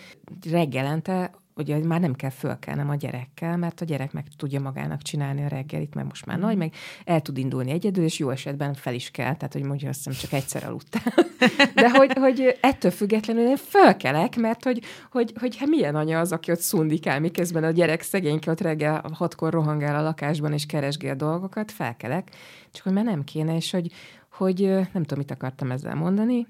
[0.52, 5.43] reggelente ugye már nem kell fölkelnem a gyerekkel, mert a gyerek meg tudja magának csinálni
[5.43, 6.41] a reggelit, mert most már mm.
[6.41, 6.74] nagy, meg
[7.06, 10.22] el tud indulni egyedül, és jó esetben fel is kell, tehát hogy mondja, azt hiszem
[10.22, 11.14] csak egyszer aludtál.
[11.76, 14.82] De hogy, hogy ettől függetlenül én fölkelek, mert hogy,
[15.12, 19.04] hogy, hogy hát milyen anya az, aki ott szundikál, miközben a gyerek szegényke ott reggel
[19.14, 22.30] hatkor rohangál a lakásban, és keresgél dolgokat, felkelek,
[22.72, 23.91] csak hogy már nem kéne, és hogy,
[24.32, 26.47] hogy nem tudom, mit akartam ezzel mondani,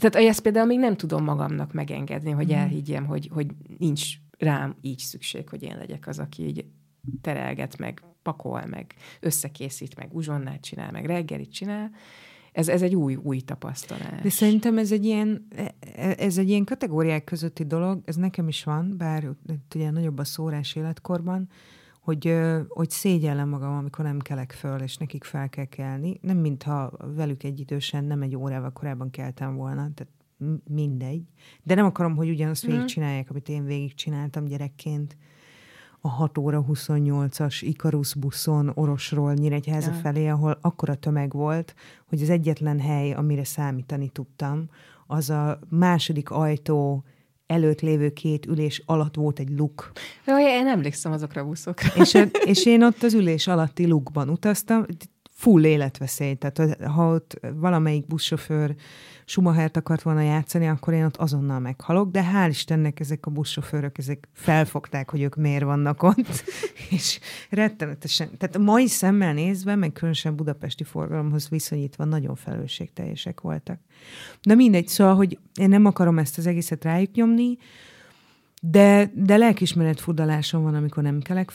[0.00, 2.56] tehát ezt például még nem tudom magamnak megengedni, hogy mm.
[2.56, 3.46] elhiggyem, hogy, hogy
[3.78, 4.14] nincs
[4.44, 6.64] rám így szükség, hogy én legyek az, aki így
[7.20, 11.90] terelget, meg pakol, meg összekészít, meg uzsonnát csinál, meg reggelit csinál.
[12.52, 14.22] Ez, ez egy új, új tapasztalás.
[14.22, 15.46] De szerintem ez egy ilyen,
[16.16, 19.30] ez egy ilyen kategóriák közötti dolog, ez nekem is van, bár
[19.74, 21.48] ugye nagyobb a szórás életkorban,
[22.00, 22.34] hogy,
[22.68, 26.18] hogy szégyellem magam, amikor nem kelek föl, és nekik fel kell kelni.
[26.20, 30.12] Nem mintha velük egy idősen, nem egy órával korábban keltem volna, tehát
[30.64, 31.22] mindegy.
[31.62, 32.70] De nem akarom, hogy ugyanazt mm.
[32.70, 35.16] végigcsinálják, amit én végigcsináltam gyerekként.
[36.00, 39.96] A 6 óra 28-as Ikarus buszon Orosról Nyíregyháza ja.
[39.96, 41.74] felé, ahol akkora tömeg volt,
[42.08, 44.68] hogy az egyetlen hely, amire számítani tudtam,
[45.06, 47.04] az a második ajtó
[47.46, 49.92] előtt lévő két ülés alatt volt egy luk.
[50.26, 51.88] Jó, én emlékszem azokra a buszokra.
[51.94, 54.84] És, és én ott az ülés alatti lukban utaztam,
[55.44, 56.34] full életveszély.
[56.34, 58.74] Tehát ha ott valamelyik buszsofőr
[59.24, 63.98] Schumachert akart volna játszani, akkor én ott azonnal meghalok, de hál' Istennek ezek a buszsofőrök,
[63.98, 66.44] ezek felfogták, hogy ők miért vannak ott,
[66.90, 67.20] és
[67.50, 73.80] rettenetesen, tehát a mai szemmel nézve, meg különösen budapesti forgalomhoz viszonyítva nagyon felelősségteljesek voltak.
[74.42, 77.56] De mindegy, szóval, hogy én nem akarom ezt az egészet rájuk nyomni,
[78.70, 81.50] De, de lelkismeret fudalásom van, amikor nem kelek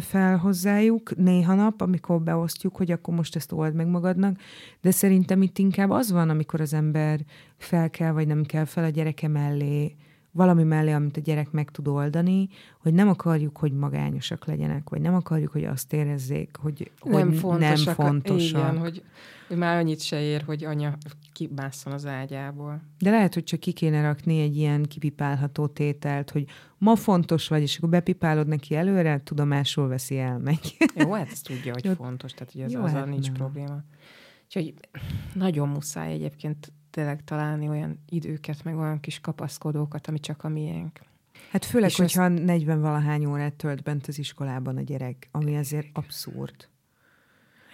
[0.00, 4.38] fel hozzájuk, néha nap, amikor beosztjuk, hogy akkor most ezt old meg magadnak,
[4.80, 7.20] de szerintem itt inkább az van, amikor az ember
[7.56, 9.96] fel kell, vagy nem kell fel a gyereke mellé,
[10.36, 15.00] valami mellé, amit a gyerek meg tud oldani, hogy nem akarjuk, hogy magányosak legyenek, vagy
[15.00, 17.96] nem akarjuk, hogy azt érezzék, hogy, nem hogy fontosak.
[17.96, 18.60] nem fontosak.
[18.60, 19.02] Igen, hogy,
[19.56, 20.96] már annyit se ér, hogy anya
[21.32, 22.80] kimásszon az ágyából.
[22.98, 26.44] De lehet, hogy csak ki kéne rakni egy ilyen kipipálható tételt, hogy
[26.78, 30.76] ma fontos vagy, és akkor bepipálod neki előre, tudomásul veszi, elmegy.
[30.96, 33.34] Jó, hát ezt tudja, hogy fontos, tehát hogy az, Jó, azzal hát nincs nem.
[33.34, 33.84] probléma.
[34.44, 34.74] Úgyhogy
[35.34, 41.00] nagyon muszáj egyébként tényleg találni olyan időket, meg olyan kis kapaszkodókat, ami csak a miénk.
[41.50, 42.42] Hát főleg, és hogyha ezt...
[42.44, 46.68] 40 valahány órát tölt bent az iskolában a gyerek, ami azért abszurd.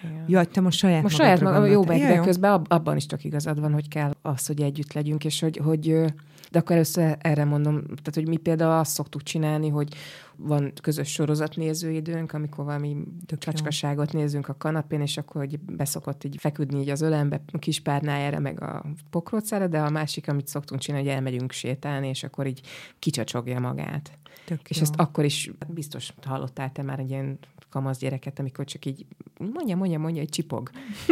[0.05, 0.24] Igen.
[0.28, 3.61] Ja, te most saját Most saját magam, jó, meg, de közben abban is csak igazad
[3.61, 6.12] van, hogy kell az, hogy együtt legyünk, és hogy, hogy
[6.53, 9.94] de akkor először erre mondom, tehát hogy mi például azt szoktuk csinálni, hogy
[10.36, 12.96] van közös sorozatnéző időnk, amikor valami
[13.38, 17.80] csacskaságot nézünk a kanapén, és akkor hogy beszokott így feküdni így az ölembe, a kis
[17.80, 22.46] párnájára, meg a pokrócára, de a másik, amit szoktunk csinálni, hogy elmegyünk sétálni, és akkor
[22.46, 22.61] így
[22.98, 24.18] kicsacsogja magát.
[24.45, 24.82] Tök és jó.
[24.82, 27.38] ezt akkor is biztos hallottál te már egy ilyen
[27.72, 29.07] kamasz gyereket, amikor csak így
[29.38, 30.70] mondja, mondja, mondja, egy csipog.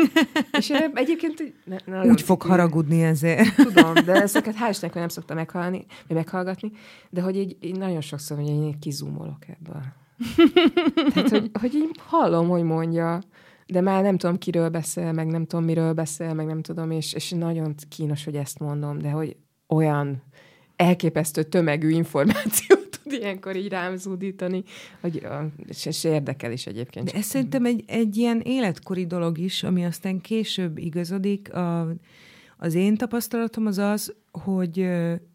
[0.59, 1.55] és egyébként...
[1.85, 3.55] Ne, Úgy fog haragudni ezért.
[3.73, 6.73] Tudom, de ezeket hál' Istennek, nem szoktam meghallani, vagy meghallgatni,
[7.11, 9.83] de hogy így, így nagyon sokszor, hogy én kizúmolok ebből.
[11.13, 13.21] Tehát, hogy, hogy így hallom, hogy mondja,
[13.67, 17.13] de már nem tudom, kiről beszél, meg nem tudom, miről beszél, meg nem tudom, és,
[17.13, 20.23] és nagyon kínos, hogy ezt mondom, de hogy olyan
[20.77, 22.80] elképesztő tömegű információt
[23.11, 24.63] tud ilyenkor így rám zúdítani,
[25.01, 25.27] hogy
[25.67, 27.13] és, és érdekel is egyébként.
[27.13, 31.55] De ez szerintem egy, egy ilyen életkori dolog is, ami aztán később igazodik.
[31.55, 31.95] A,
[32.57, 34.89] az én tapasztalatom az az, hogy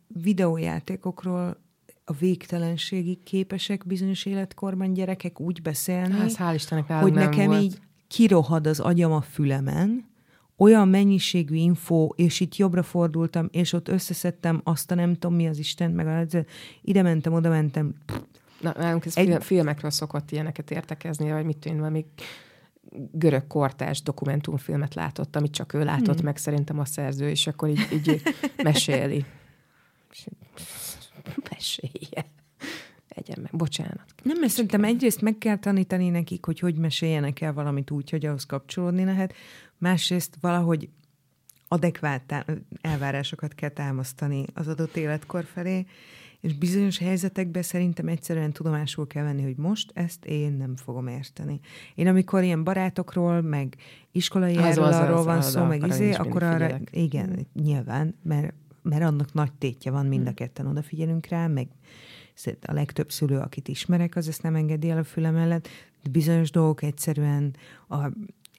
[0.07, 1.63] videójátékokról
[2.05, 7.61] a végtelenségig képesek bizonyos életkorban gyerekek úgy beszélni, hát, hál' Istennek, hogy nekem volt.
[7.61, 10.05] így kirohad az agyam a fülemen,
[10.58, 15.47] olyan mennyiségű info, és itt jobbra fordultam, és ott összeszedtem azt a nem tudom mi
[15.47, 16.38] az Isten, meg az,
[16.82, 17.95] ide mentem, oda mentem.
[18.62, 19.43] Na, nálunk ez Egy...
[19.43, 22.06] filmekről szokott ilyeneket értekezni, vagy mit tűnve, még
[23.12, 26.26] görög kortás dokumentumfilmet látott, amit csak ő látott hmm.
[26.26, 28.22] meg, szerintem a szerző, és akkor így, így
[28.64, 29.26] meséli.
[31.49, 32.26] Mesélje.
[33.08, 33.51] Egyen meg.
[33.51, 34.06] Bocsánat.
[34.24, 38.26] Nem, mert szerintem egyrészt meg kell tanítani nekik, hogy hogy meséljenek el valamit úgy, hogy
[38.26, 39.34] ahhoz kapcsolódni lehet
[39.78, 40.89] másrészt valahogy
[41.67, 42.45] adekvát
[42.82, 45.86] elvárásokat kell támasztani az adott életkor felé,
[46.39, 51.59] és bizonyos helyzetekben szerintem egyszerűen tudomásul kell venni, hogy most ezt én nem fogom érteni.
[51.95, 53.76] Én amikor ilyen barátokról, meg
[54.11, 56.89] iskolai járóról van az, szó, az, meg izé, akkor arra, figyelek.
[56.91, 57.63] igen, mm.
[57.63, 60.34] nyilván, mert, mert annak nagy tétje van, mind a mm.
[60.34, 61.67] ketten odafigyelünk rá, meg
[62.61, 65.67] a legtöbb szülő, akit ismerek, az ezt nem engedi el a füle mellett,
[66.11, 67.55] bizonyos dolgok egyszerűen
[67.89, 67.97] a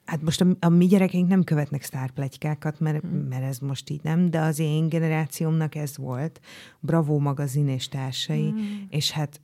[0.06, 3.26] Hát most a, a mi gyerekeink nem követnek sztárplegykákat, mert, hmm.
[3.28, 6.40] mert ez most így nem, de az én generációmnak ez volt.
[6.80, 8.86] Bravo magazin és társai, hmm.
[8.88, 9.40] és hát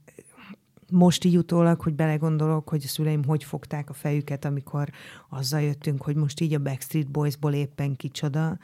[0.91, 4.89] most így utólag, hogy belegondolok, hogy a szüleim hogy fogták a fejüket, amikor
[5.29, 8.59] azzal jöttünk, hogy most így a Backstreet Boysból éppen kicsoda,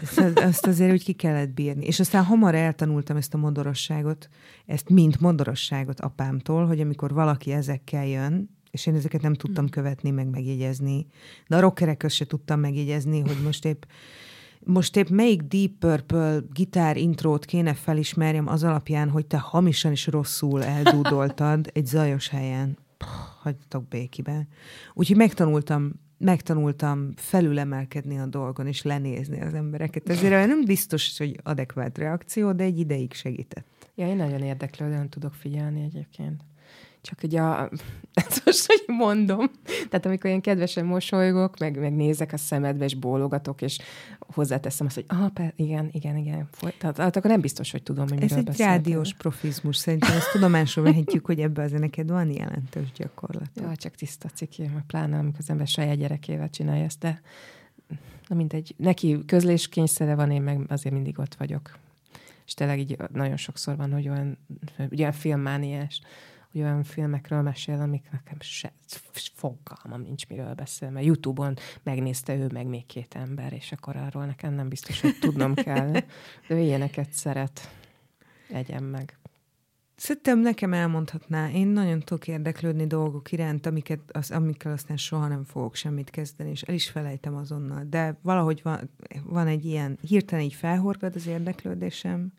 [0.00, 1.86] ezt, ezt azért úgy ki kellett bírni.
[1.86, 4.28] És aztán hamar eltanultam ezt a modorosságot,
[4.66, 9.72] ezt mint modorosságot apámtól, hogy amikor valaki ezekkel jön, és én ezeket nem tudtam hmm.
[9.72, 11.06] követni, meg megjegyezni.
[11.46, 13.82] De a rockerek se tudtam megjegyezni, hogy most épp
[14.64, 20.06] most épp melyik Deep Purple gitár intrót kéne felismerjem az alapján, hogy te hamisan is
[20.06, 22.78] rosszul eldúdoltad egy zajos helyen.
[22.96, 23.08] Puh,
[23.42, 24.46] hagytok békibe.
[24.94, 30.08] Úgyhogy megtanultam megtanultam felülemelkedni a dolgon, és lenézni az embereket.
[30.08, 33.66] Ezért nem biztos, hogy adekvát reakció, de egy ideig segített.
[33.94, 36.44] Ja, én nagyon érdeklődően tudok figyelni egyébként.
[37.08, 37.70] Csak ugye a,
[38.26, 39.50] ezt most hogy mondom,
[39.88, 43.78] tehát amikor ilyen kedvesen mosolygok, meg, meg nézek a szemedbe, és bólogatok, és
[44.18, 46.48] hozzáteszem azt, hogy ah, per, igen, igen, igen.
[46.78, 48.74] Tehát, tehát akkor nem biztos, hogy tudom, hogy Ez egy beszéltem.
[48.74, 53.50] rádiós profizmus, szerintem ezt tudomásul vehetjük, hogy ebbe az neked van jelentős gyakorlat.
[53.54, 54.52] Ja, csak tiszta cikk,
[54.86, 57.20] pláne amikor az ember saját gyerekével csinálja ezt, de
[58.28, 61.78] na mindegy, neki közléskényszere van, én meg azért mindig ott vagyok.
[62.46, 64.38] És tényleg így nagyon sokszor van, hogy olyan,
[64.98, 66.00] olyan filmmániás,
[66.52, 68.72] hogy olyan filmekről mesél, amik nekem se,
[69.34, 74.24] fogalmam nincs, miről beszél, mert Youtube-on megnézte ő, meg még két ember, és akkor arról
[74.24, 75.90] nekem nem biztos, hogy tudnom kell.
[75.90, 76.06] De
[76.48, 77.70] ő ilyeneket szeret.
[78.50, 79.18] Egyen meg.
[79.96, 85.44] Szerintem nekem elmondhatná, én nagyon tudok érdeklődni dolgok iránt, amiket, az, amikkel aztán soha nem
[85.44, 87.84] fogok semmit kezdeni, és el is felejtem azonnal.
[87.88, 88.90] De valahogy van,
[89.24, 92.32] van egy ilyen, hirtelen így felhorgad az érdeklődésem,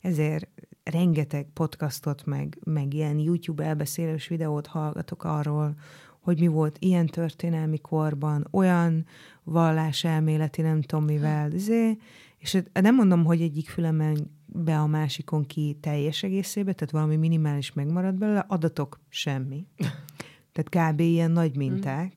[0.00, 0.48] ezért
[0.90, 5.74] rengeteg podcastot, meg, meg ilyen YouTube elbeszélős videót hallgatok arról,
[6.20, 9.06] hogy mi volt ilyen történelmi korban, olyan
[9.44, 11.98] valláselméleti, nem tudom mivel, zé,
[12.38, 17.72] és nem mondom, hogy egyik fülemen be a másikon ki teljes egészébe, tehát valami minimális
[17.72, 19.66] megmarad belőle, adatok semmi.
[20.52, 21.00] Tehát kb.
[21.00, 22.12] ilyen nagy minták.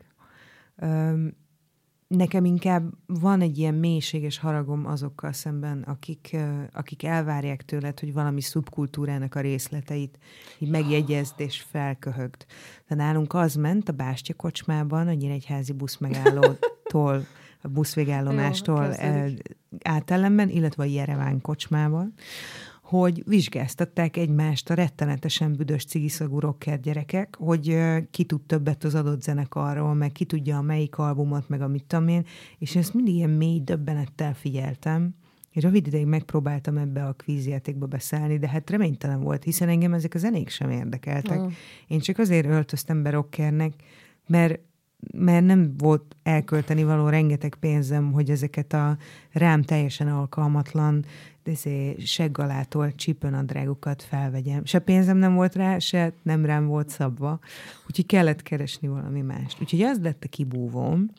[0.86, 1.28] Mm
[2.10, 6.36] nekem inkább van egy ilyen mélységes haragom azokkal szemben, akik,
[6.74, 10.20] akik elvárják tőled, hogy valami szubkultúrának a részleteit
[10.60, 12.46] így megjegyezd és felköhögd.
[12.88, 17.26] De nálunk az ment a Bástya kocsmában, a Nyíregyházi busz megállótól,
[17.62, 18.96] a buszvégállomástól
[19.84, 22.14] átellenben, illetve a Jereván kocsmában,
[22.90, 27.78] hogy vizsgáztatták egymást a rettenetesen büdös cigiszagú rocker gyerekek, hogy
[28.12, 32.08] ki tud többet az adott zenekarról, meg ki tudja a melyik albumot, meg amit tudom
[32.08, 32.26] én,
[32.58, 35.16] és ezt mindig ilyen mély döbbenettel figyeltem,
[35.52, 40.14] és rövid ideig megpróbáltam ebbe a kvízjátékba beszállni, de hát reménytelen volt, hiszen engem ezek
[40.14, 41.40] a zenék sem érdekeltek.
[41.40, 41.52] Oh.
[41.88, 43.74] Én csak azért öltöztem be rockernek,
[44.28, 44.60] mert
[45.14, 48.98] mert nem volt elkölteni való rengeteg pénzem, hogy ezeket a
[49.32, 51.06] rám teljesen alkalmatlan
[51.50, 54.66] izé, seggalától csípőnadrágokat felvegyem.
[54.66, 57.40] Se pénzem nem volt rá, se nem rám volt szabva,
[57.88, 59.62] úgyhogy kellett keresni valami mást.
[59.62, 61.12] Úgyhogy az lett a kibúvóm,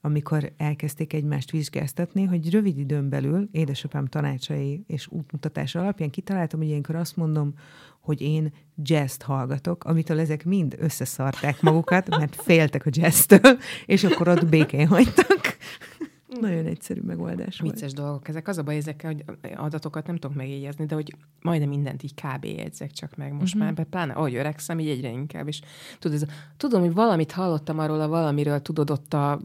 [0.00, 6.68] amikor elkezdték egymást vizsgáztatni, hogy rövid időn belül édesapám tanácsai és útmutatása alapján kitaláltam, hogy
[6.68, 7.54] ilyenkor azt mondom,
[8.00, 14.28] hogy én jazz hallgatok, amitől ezek mind összeszarták magukat, mert féltek a jazztől, és akkor
[14.28, 15.56] ott békén hagytak.
[16.40, 17.94] Nagyon egyszerű megoldás Vicces volt.
[17.94, 18.48] dolgok ezek.
[18.48, 19.24] Az a baj ezekkel, hogy
[19.56, 22.44] adatokat nem tudok megjegyezni, de hogy majdnem mindent így kb.
[22.44, 23.74] jegyzek csak meg most uh-huh.
[23.76, 25.48] már, pláne ahogy öregszem, így egyre inkább.
[25.48, 25.60] És
[25.98, 29.40] tudod, ez, tudom, hogy valamit hallottam arról a valamiről, tudod, ott a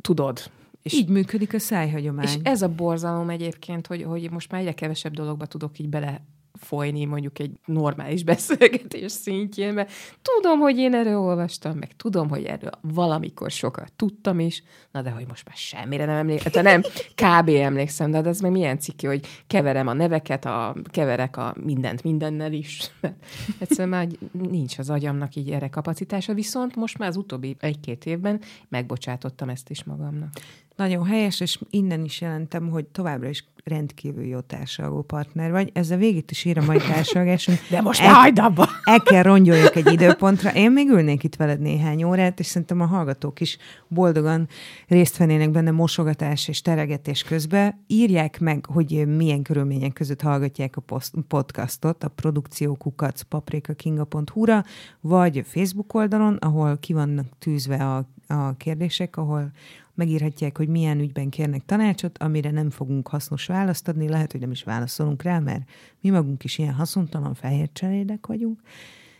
[0.00, 0.50] tudod.
[0.82, 2.24] És, így működik a szájhagyomány.
[2.24, 6.20] És ez a borzalom egyébként, hogy, hogy most már egyre kevesebb dologba tudok így bele
[6.58, 9.92] folyni mondjuk egy normális beszélgetés szintjén, mert
[10.22, 15.10] tudom, hogy én erről olvastam, meg tudom, hogy erről valamikor sokat tudtam is, na de
[15.10, 16.82] hogy most már semmire nem emlékszem, nem,
[17.22, 17.48] kb.
[17.48, 22.52] emlékszem, de ez meg milyen ciki, hogy keverem a neveket, a, keverek a mindent mindennel
[22.52, 22.90] is.
[23.58, 28.40] Egyszerűen már nincs az agyamnak így erre kapacitása, viszont most már az utóbbi egy-két évben
[28.68, 30.30] megbocsátottam ezt is magamnak.
[30.76, 35.70] Nagyon helyes, és innen is jelentem, hogy továbbra is rendkívül jó társadaló partner vagy.
[35.74, 37.58] Ezzel végét is ír a mai társadalásunk.
[37.70, 38.68] De most el, hagyd abba!
[38.84, 40.54] El kell rongyoljak egy időpontra.
[40.54, 43.58] Én még ülnék itt veled néhány órát, és szerintem a hallgatók is
[43.88, 44.48] boldogan
[44.88, 47.84] részt vennének benne mosogatás és teregetés közben.
[47.86, 54.64] Írják meg, hogy milyen körülmények között hallgatják a podcastot a produkciókukac paprikakinga.hu-ra,
[55.00, 59.50] vagy Facebook oldalon, ahol ki vannak tűzve a, a kérdések, ahol
[59.96, 64.50] megírhatják, hogy milyen ügyben kérnek tanácsot, amire nem fogunk hasznos választ adni, lehet, hogy nem
[64.50, 65.70] is válaszolunk rá, mert
[66.00, 68.60] mi magunk is ilyen haszontalan fehér cserédek vagyunk.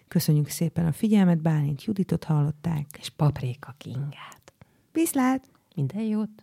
[0.09, 2.87] Köszönjük szépen a figyelmet, Bálint Juditot hallották.
[2.99, 4.53] És Paprika Kingát.
[4.93, 5.51] Viszlát!
[5.75, 6.29] Minden jót!